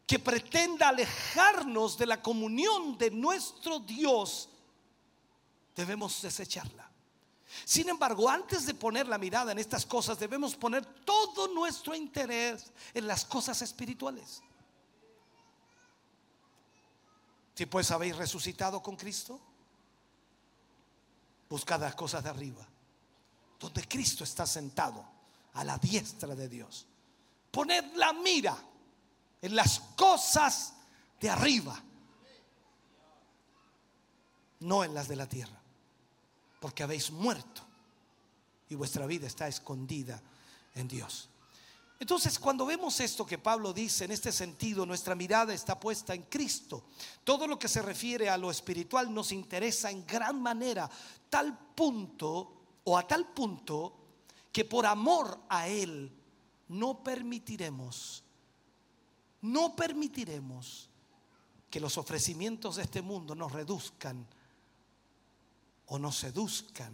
[0.07, 4.49] que pretenda alejarnos de la comunión de nuestro Dios,
[5.75, 6.89] debemos desecharla.
[7.65, 12.73] Sin embargo, antes de poner la mirada en estas cosas, debemos poner todo nuestro interés
[12.95, 14.43] en las cosas espirituales.
[17.55, 19.41] Si pues habéis resucitado con Cristo,
[21.49, 22.67] buscad las cosas de arriba,
[23.59, 25.05] donde Cristo está sentado
[25.55, 26.87] a la diestra de Dios.
[27.57, 28.55] Poned la mira
[29.41, 30.75] en las cosas
[31.19, 31.83] de arriba,
[34.61, 35.59] no en las de la tierra,
[36.61, 37.63] porque habéis muerto
[38.69, 40.21] y vuestra vida está escondida
[40.75, 41.31] en Dios.
[41.99, 46.25] Entonces, cuando vemos esto que Pablo dice en este sentido, nuestra mirada está puesta en
[46.25, 46.85] Cristo.
[47.25, 50.91] Todo lo que se refiere a lo espiritual nos interesa en gran manera,
[51.31, 52.53] tal punto
[52.85, 53.97] o a tal punto
[54.53, 56.13] que por amor a Él
[56.69, 58.25] no permitiremos,
[59.43, 60.89] no permitiremos
[61.71, 64.27] que los ofrecimientos de este mundo nos reduzcan
[65.87, 66.93] o nos seduzcan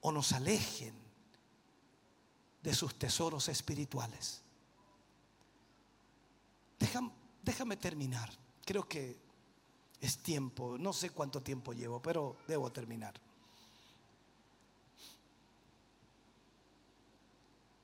[0.00, 0.94] o nos alejen
[2.62, 4.42] de sus tesoros espirituales.
[6.78, 7.10] déjame,
[7.42, 8.30] déjame terminar.
[8.64, 9.16] Creo que
[10.00, 10.76] es tiempo.
[10.78, 13.14] No sé cuánto tiempo llevo, pero debo terminar.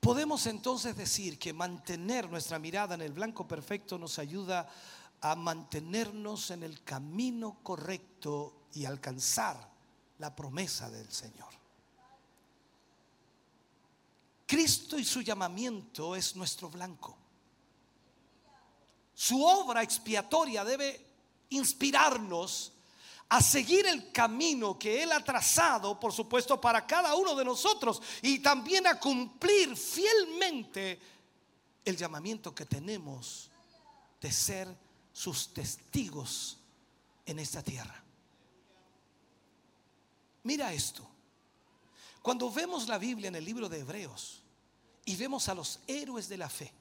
[0.09, 4.67] Podemos entonces decir que mantener nuestra mirada en el blanco perfecto nos ayuda
[5.21, 9.71] a mantenernos en el camino correcto y alcanzar
[10.19, 11.51] la promesa del Señor.
[14.47, 17.15] Cristo y su llamamiento es nuestro blanco.
[19.13, 21.05] Su obra expiatoria debe
[21.51, 22.73] inspirarnos
[23.29, 28.01] a seguir el camino que Él ha trazado, por supuesto, para cada uno de nosotros
[28.23, 30.99] y también a cumplir fielmente
[31.85, 33.51] el llamamiento que tenemos
[34.21, 34.75] de ser
[35.13, 36.59] sus testigos
[37.27, 38.03] en esta tierra.
[40.45, 41.07] Mira esto.
[42.23, 44.43] Cuando vemos la Biblia en el libro de Hebreos
[45.05, 46.73] y vemos a los héroes de la fe,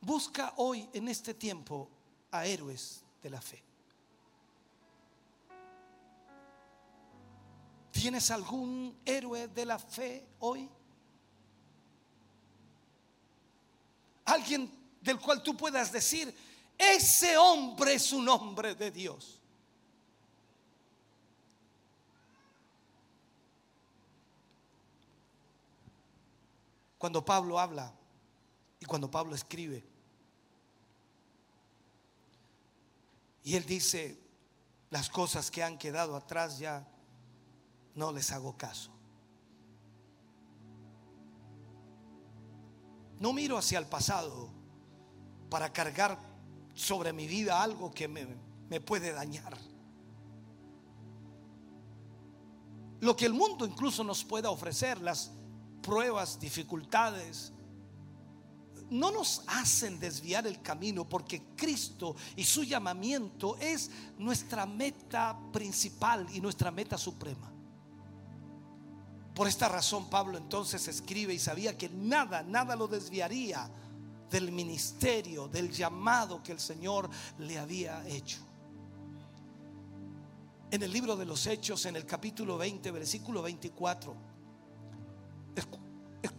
[0.00, 1.90] busca hoy en este tiempo
[2.30, 3.67] a héroes de la fe.
[7.98, 10.70] ¿Tienes algún héroe de la fe hoy?
[14.24, 14.70] Alguien
[15.00, 16.32] del cual tú puedas decir,
[16.78, 19.40] ese hombre es un hombre de Dios.
[26.98, 27.92] Cuando Pablo habla
[28.78, 29.84] y cuando Pablo escribe,
[33.42, 34.20] y él dice,
[34.90, 36.86] las cosas que han quedado atrás ya
[37.94, 38.90] no les hago caso.
[43.20, 44.48] No miro hacia el pasado
[45.50, 46.18] para cargar
[46.74, 49.58] sobre mi vida algo que me, puede dañar.
[53.00, 55.32] Lo que el mundo incluso nos pueda ofrecer, las
[55.82, 57.52] pruebas, dificultades,
[58.90, 66.26] no nos hacen desviar el camino porque Cristo y su llamamiento es nuestra meta principal
[66.32, 67.52] y nuestra meta suprema.
[69.38, 73.70] Por esta razón Pablo entonces escribe y sabía que nada, nada lo desviaría
[74.28, 77.08] del ministerio, del llamado que el Señor
[77.38, 78.40] le había hecho.
[80.72, 84.12] En el libro de los Hechos, en el capítulo 20, versículo 24,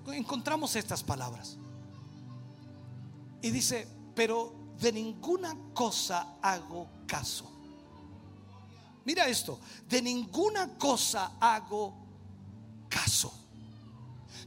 [0.08, 1.58] encontramos estas palabras.
[3.42, 7.50] Y dice, pero de ninguna cosa hago caso.
[9.06, 9.58] Mira esto,
[9.88, 12.09] de ninguna cosa hago caso.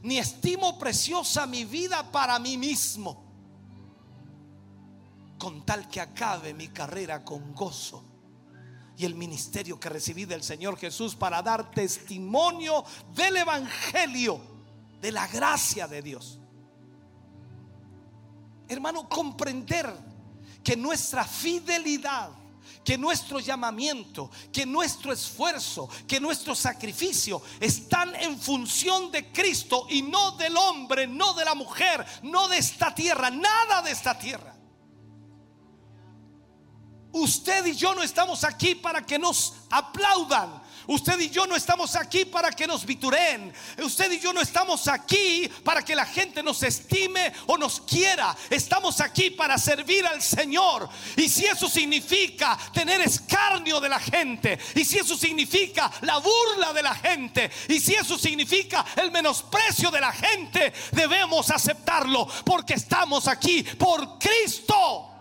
[0.03, 3.23] Ni estimo preciosa mi vida para mí mismo,
[5.37, 8.03] con tal que acabe mi carrera con gozo
[8.97, 12.83] y el ministerio que recibí del Señor Jesús para dar testimonio
[13.15, 14.41] del Evangelio,
[15.01, 16.37] de la gracia de Dios.
[18.67, 19.93] Hermano, comprender
[20.63, 22.29] que nuestra fidelidad
[22.83, 30.01] que nuestro llamamiento, que nuestro esfuerzo, que nuestro sacrificio están en función de Cristo y
[30.01, 34.55] no del hombre, no de la mujer, no de esta tierra, nada de esta tierra.
[37.13, 40.62] Usted y yo no estamos aquí para que nos aplaudan.
[40.87, 43.53] Usted y yo no estamos aquí para que nos vitureen.
[43.83, 48.35] Usted y yo no estamos aquí para que la gente nos estime o nos quiera.
[48.49, 50.89] Estamos aquí para servir al Señor.
[51.15, 56.73] Y si eso significa tener escarnio de la gente, y si eso significa la burla
[56.73, 62.73] de la gente, y si eso significa el menosprecio de la gente, debemos aceptarlo porque
[62.73, 65.12] estamos aquí por Cristo.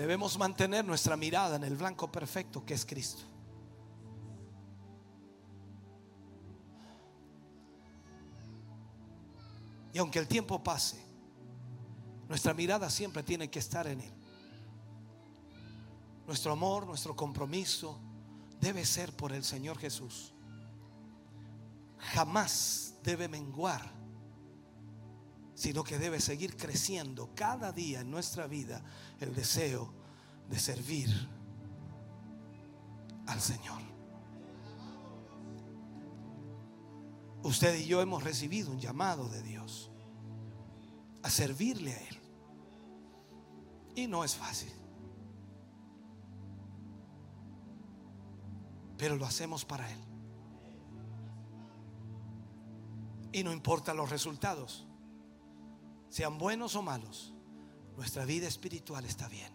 [0.00, 3.22] Debemos mantener nuestra mirada en el blanco perfecto que es Cristo.
[9.92, 11.04] Y aunque el tiempo pase,
[12.30, 14.12] nuestra mirada siempre tiene que estar en Él.
[16.26, 18.00] Nuestro amor, nuestro compromiso
[18.58, 20.32] debe ser por el Señor Jesús.
[21.98, 23.92] Jamás debe menguar,
[25.60, 28.82] sino que debe seguir creciendo cada día en nuestra vida
[29.20, 29.92] el deseo
[30.48, 31.10] de servir
[33.26, 33.82] al Señor.
[37.42, 39.90] Usted y yo hemos recibido un llamado de Dios
[41.22, 42.18] a servirle a Él.
[43.96, 44.72] Y no es fácil.
[48.96, 50.00] Pero lo hacemos para Él.
[53.32, 54.86] Y no importa los resultados,
[56.10, 57.32] sean buenos o malos
[58.00, 59.52] nuestra vida espiritual está bien.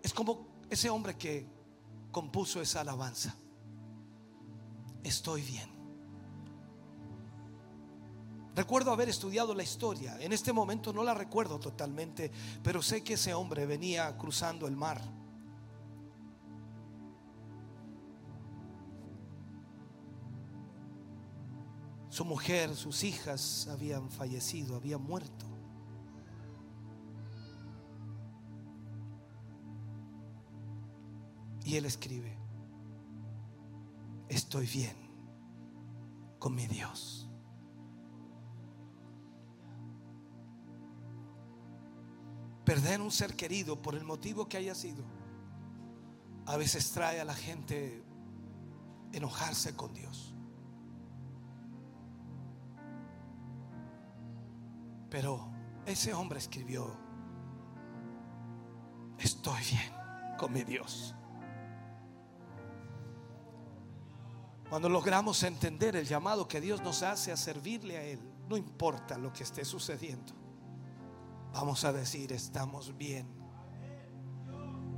[0.00, 1.44] Es como ese hombre que
[2.12, 3.34] compuso esa alabanza.
[5.02, 5.68] Estoy bien.
[8.54, 10.16] Recuerdo haber estudiado la historia.
[10.20, 12.30] En este momento no la recuerdo totalmente,
[12.62, 15.00] pero sé que ese hombre venía cruzando el mar.
[22.18, 25.46] Su mujer, sus hijas habían fallecido, habían muerto.
[31.64, 32.36] Y él escribe,
[34.28, 34.96] estoy bien
[36.40, 37.30] con mi Dios.
[42.64, 45.04] Perder un ser querido por el motivo que haya sido,
[46.46, 48.02] a veces trae a la gente
[49.12, 50.27] enojarse con Dios.
[55.10, 55.50] Pero
[55.86, 56.96] ese hombre escribió,
[59.18, 59.92] estoy bien
[60.36, 61.14] con mi Dios.
[64.68, 69.16] Cuando logramos entender el llamado que Dios nos hace a servirle a Él, no importa
[69.16, 70.34] lo que esté sucediendo,
[71.52, 73.26] vamos a decir, estamos bien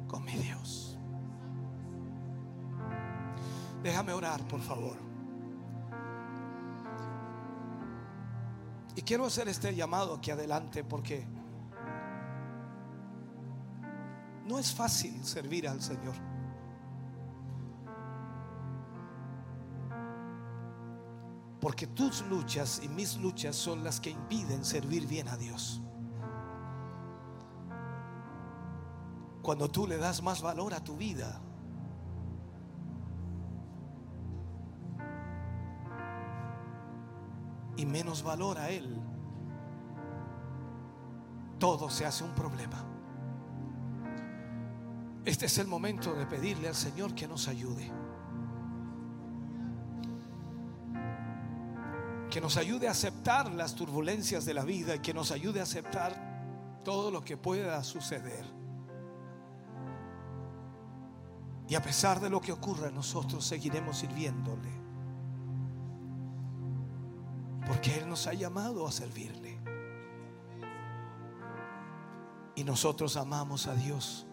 [0.09, 0.99] con mi Dios.
[3.83, 5.10] Déjame orar, por favor.
[8.97, 11.27] Y quiero hacer este llamado aquí adelante porque
[14.47, 16.15] no es fácil servir al Señor.
[21.61, 25.81] Porque tus luchas y mis luchas son las que impiden servir bien a Dios.
[29.43, 31.41] Cuando tú le das más valor a tu vida,
[37.81, 39.01] y menos valor a Él,
[41.59, 42.85] todo se hace un problema.
[45.25, 47.91] Este es el momento de pedirle al Señor que nos ayude.
[52.31, 55.65] que nos ayude a aceptar las turbulencias de la vida y que nos ayude a
[55.65, 56.15] aceptar
[56.85, 58.45] todo lo que pueda suceder.
[61.69, 64.80] Y a pesar de lo que ocurra, nosotros seguiremos sirviéndole.
[67.71, 69.57] Porque Él nos ha llamado a servirle.
[72.57, 74.27] Y nosotros amamos a Dios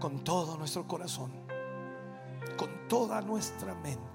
[0.00, 1.30] con todo nuestro corazón,
[2.56, 4.12] con toda nuestra mente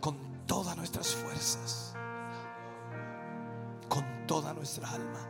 [0.00, 0.16] con
[0.46, 1.94] todas nuestras fuerzas,
[3.88, 5.20] con toda nuestra alma.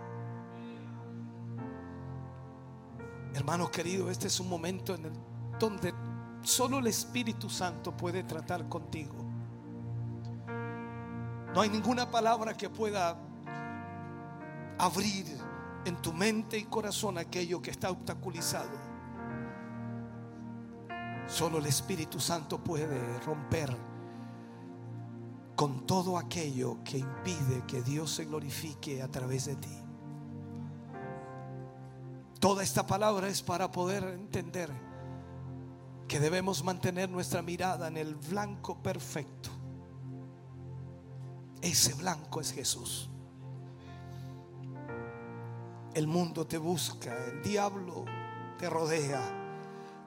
[3.34, 5.12] Hermano querido, este es un momento en el
[5.58, 5.92] donde
[6.42, 9.29] solo el Espíritu Santo puede tratar contigo.
[11.54, 13.16] No hay ninguna palabra que pueda
[14.78, 15.26] abrir
[15.84, 18.90] en tu mente y corazón aquello que está obstaculizado.
[21.26, 23.76] Solo el Espíritu Santo puede romper
[25.56, 29.76] con todo aquello que impide que Dios se glorifique a través de ti.
[32.38, 34.70] Toda esta palabra es para poder entender
[36.08, 39.50] que debemos mantener nuestra mirada en el blanco perfecto.
[41.62, 43.08] Ese blanco es Jesús.
[45.94, 48.04] El mundo te busca, el diablo
[48.58, 49.20] te rodea,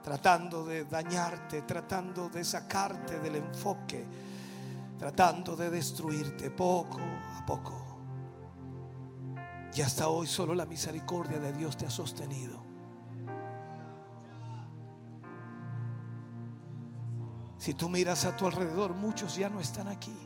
[0.02, 4.06] tratando de dañarte, tratando de sacarte del enfoque
[4.98, 6.98] tratando de destruirte poco
[7.36, 7.80] a poco.
[9.74, 12.62] Y hasta hoy solo la misericordia de Dios te ha sostenido.
[17.58, 20.16] Si tú miras a tu alrededor, muchos ya no están aquí.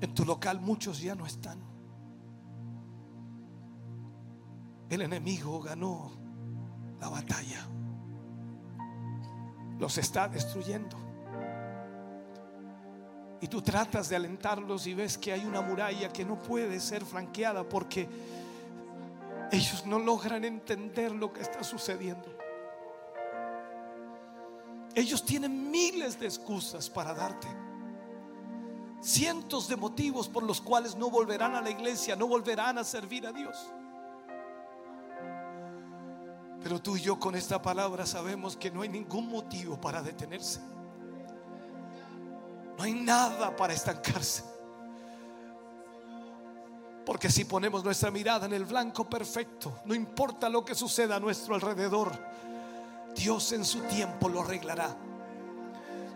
[0.00, 1.60] En tu local muchos ya no están.
[4.88, 6.10] El enemigo ganó
[7.00, 7.66] la batalla.
[9.78, 10.96] Los está destruyendo.
[13.40, 17.04] Y tú tratas de alentarlos y ves que hay una muralla que no puede ser
[17.04, 18.08] franqueada porque
[19.50, 22.36] ellos no logran entender lo que está sucediendo.
[24.94, 27.48] Ellos tienen miles de excusas para darte.
[29.00, 33.26] Cientos de motivos por los cuales no volverán a la iglesia, no volverán a servir
[33.26, 33.56] a Dios.
[36.62, 40.60] Pero tú y yo con esta palabra sabemos que no hay ningún motivo para detenerse.
[42.76, 44.44] No hay nada para estancarse.
[47.06, 51.20] Porque si ponemos nuestra mirada en el blanco perfecto, no importa lo que suceda a
[51.20, 52.12] nuestro alrededor,
[53.16, 54.94] Dios en su tiempo lo arreglará.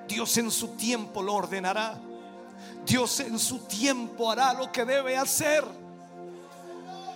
[0.07, 1.99] Dios en su tiempo lo ordenará.
[2.87, 5.65] Dios en su tiempo hará lo que debe hacer.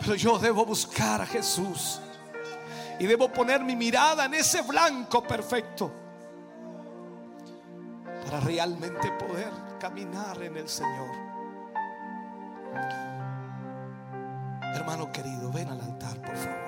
[0.01, 2.01] Pero yo debo buscar a Jesús.
[2.99, 5.93] Y debo poner mi mirada en ese blanco perfecto
[8.25, 11.15] para realmente poder caminar en el Señor.
[14.75, 16.68] Hermano querido, ven al altar, por favor.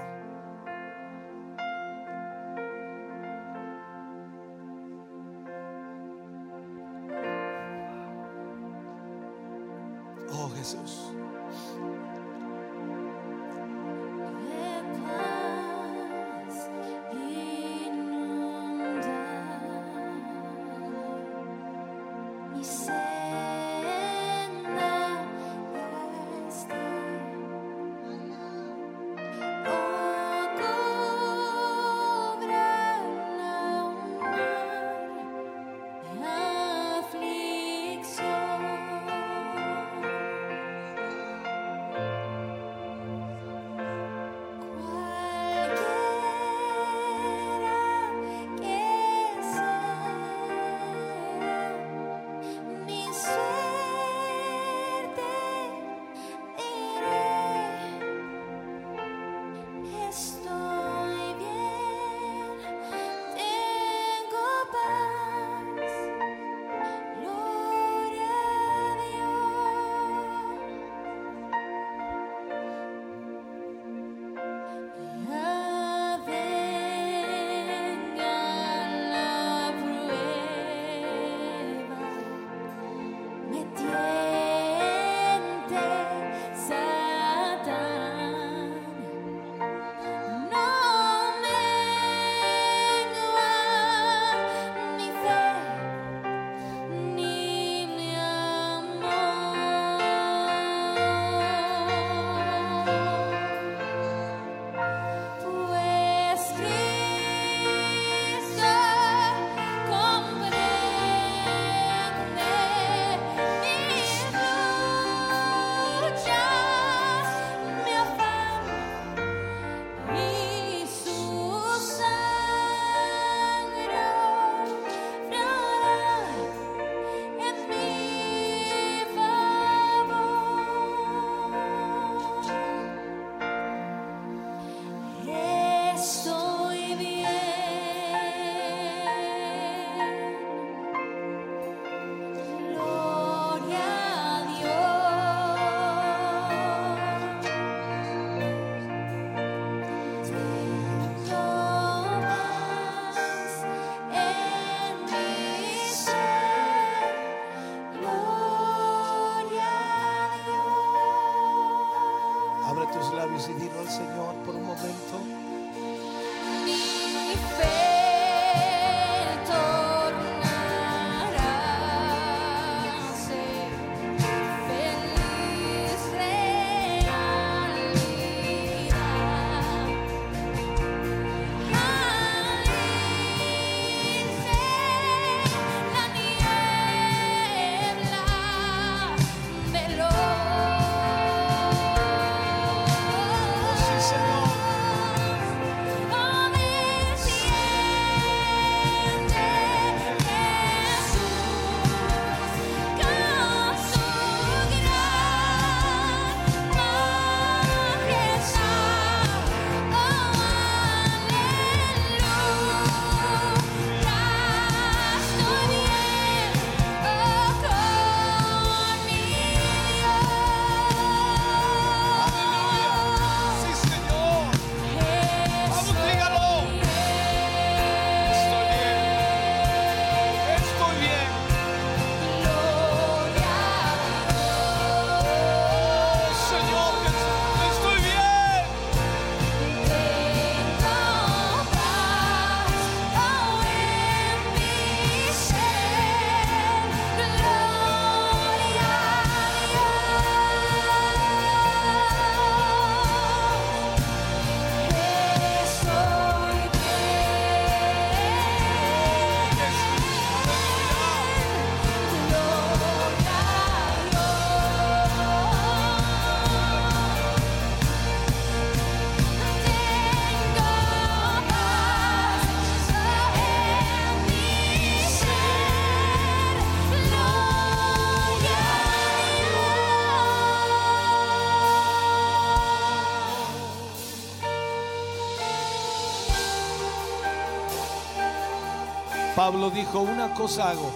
[289.41, 290.93] Pablo dijo, una cosa hago,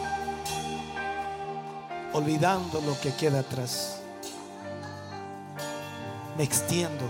[2.13, 4.01] olvidando lo que queda atrás,
[6.37, 7.07] me extiendo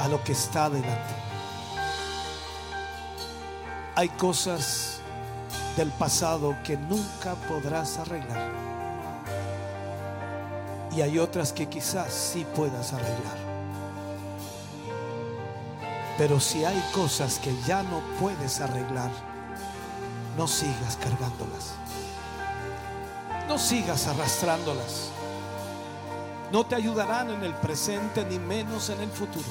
[0.00, 1.14] a lo que está delante.
[3.96, 5.00] Hay cosas
[5.76, 8.48] del pasado que nunca podrás arreglar.
[10.92, 13.38] Y hay otras que quizás sí puedas arreglar.
[16.16, 19.29] Pero si hay cosas que ya no puedes arreglar,
[20.36, 21.74] no sigas cargándolas.
[23.48, 25.10] No sigas arrastrándolas.
[26.52, 29.46] No te ayudarán en el presente ni menos en el futuro.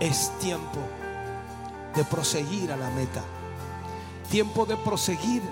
[0.00, 0.80] Es tiempo
[1.94, 3.22] de proseguir a la meta.
[4.30, 5.42] Tiempo de proseguir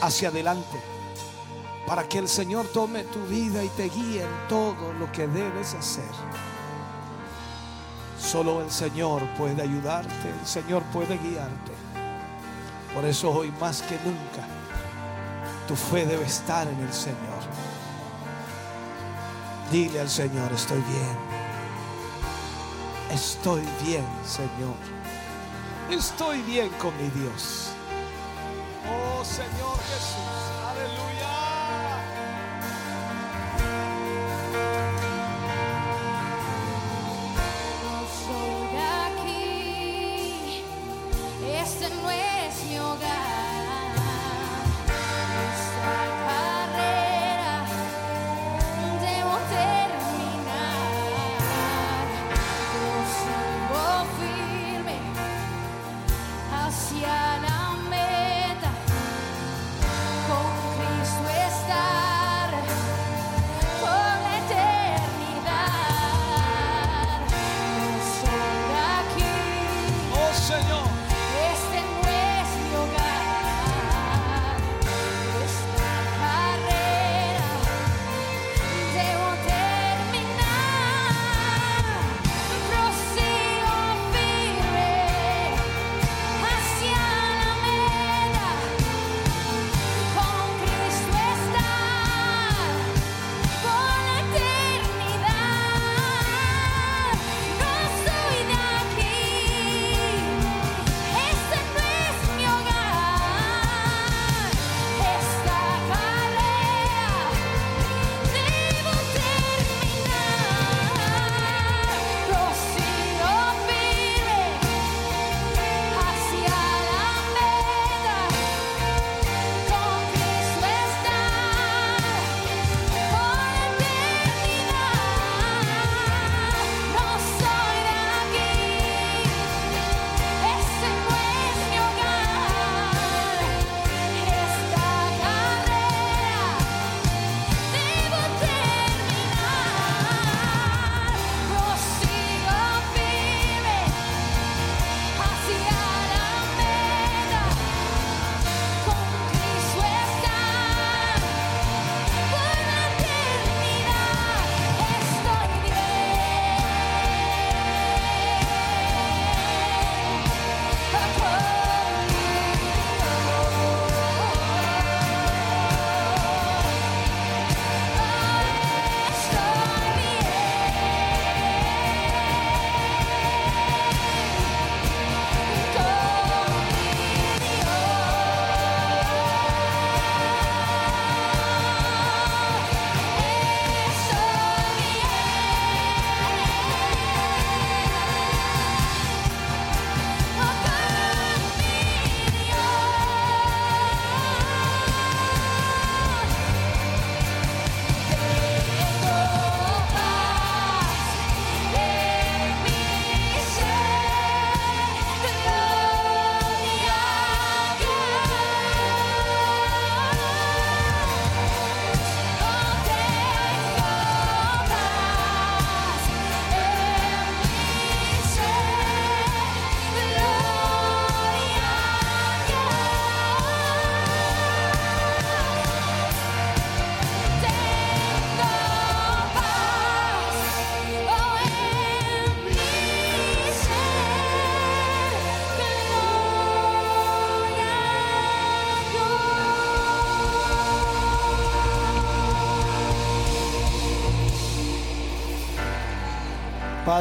[0.00, 0.80] hacia adelante.
[1.86, 5.74] Para que el Señor tome tu vida y te guíe en todo lo que debes
[5.74, 6.04] hacer.
[8.32, 11.72] Solo el Señor puede ayudarte, el Señor puede guiarte.
[12.94, 14.48] Por eso hoy más que nunca
[15.68, 17.42] tu fe debe estar en el Señor.
[19.70, 21.18] Dile al Señor, estoy bien.
[23.10, 24.76] Estoy bien, Señor.
[25.90, 27.72] Estoy bien con mi Dios.
[28.88, 30.41] Oh Señor Jesús,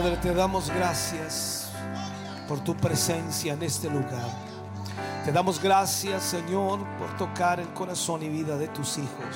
[0.02, 1.68] Padre, te damos gracias
[2.48, 4.32] por tu presencia en este lugar.
[5.24, 9.36] Te damos gracias, Señor, por tocar el corazón y vida de tus hijos.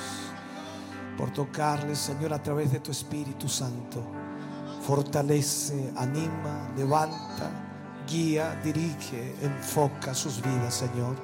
[1.16, 4.02] Por tocarles, Señor, a través de tu Espíritu Santo.
[4.84, 7.48] Fortalece, anima, levanta,
[8.08, 11.14] guía, dirige, enfoca sus vidas, Señor.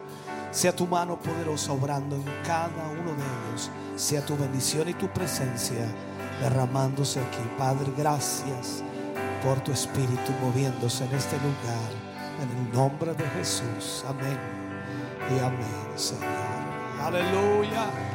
[0.53, 3.71] Sea tu mano poderosa obrando en cada uno de ellos.
[3.97, 5.85] Sea tu bendición y tu presencia
[6.41, 7.43] derramándose aquí.
[7.59, 8.85] Padre, gracias
[9.43, 11.91] por tu Espíritu moviéndose en este lugar.
[12.41, 14.05] En el nombre de Jesús.
[14.09, 14.39] Amén.
[15.31, 16.23] Y amén, Señor.
[17.01, 18.12] Aleluya.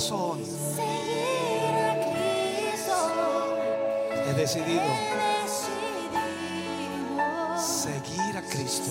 [0.00, 0.40] Corazón.
[4.26, 4.82] He decidido
[7.58, 8.90] seguir a Cristo.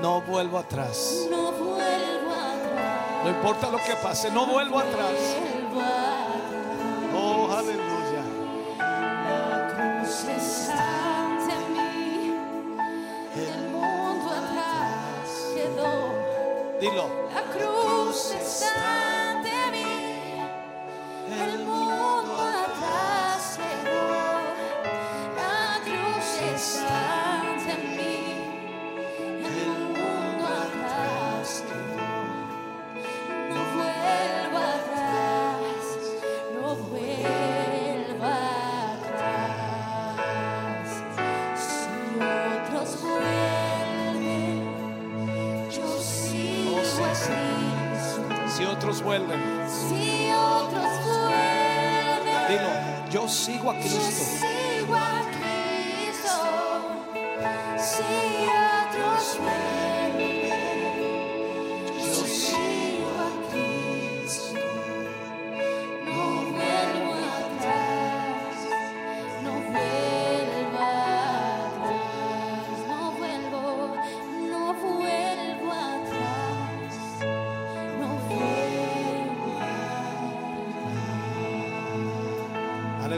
[0.00, 1.26] No vuelvo atrás.
[3.24, 4.46] No importa lo que pase, no.
[4.46, 5.45] Vuelvo atrás.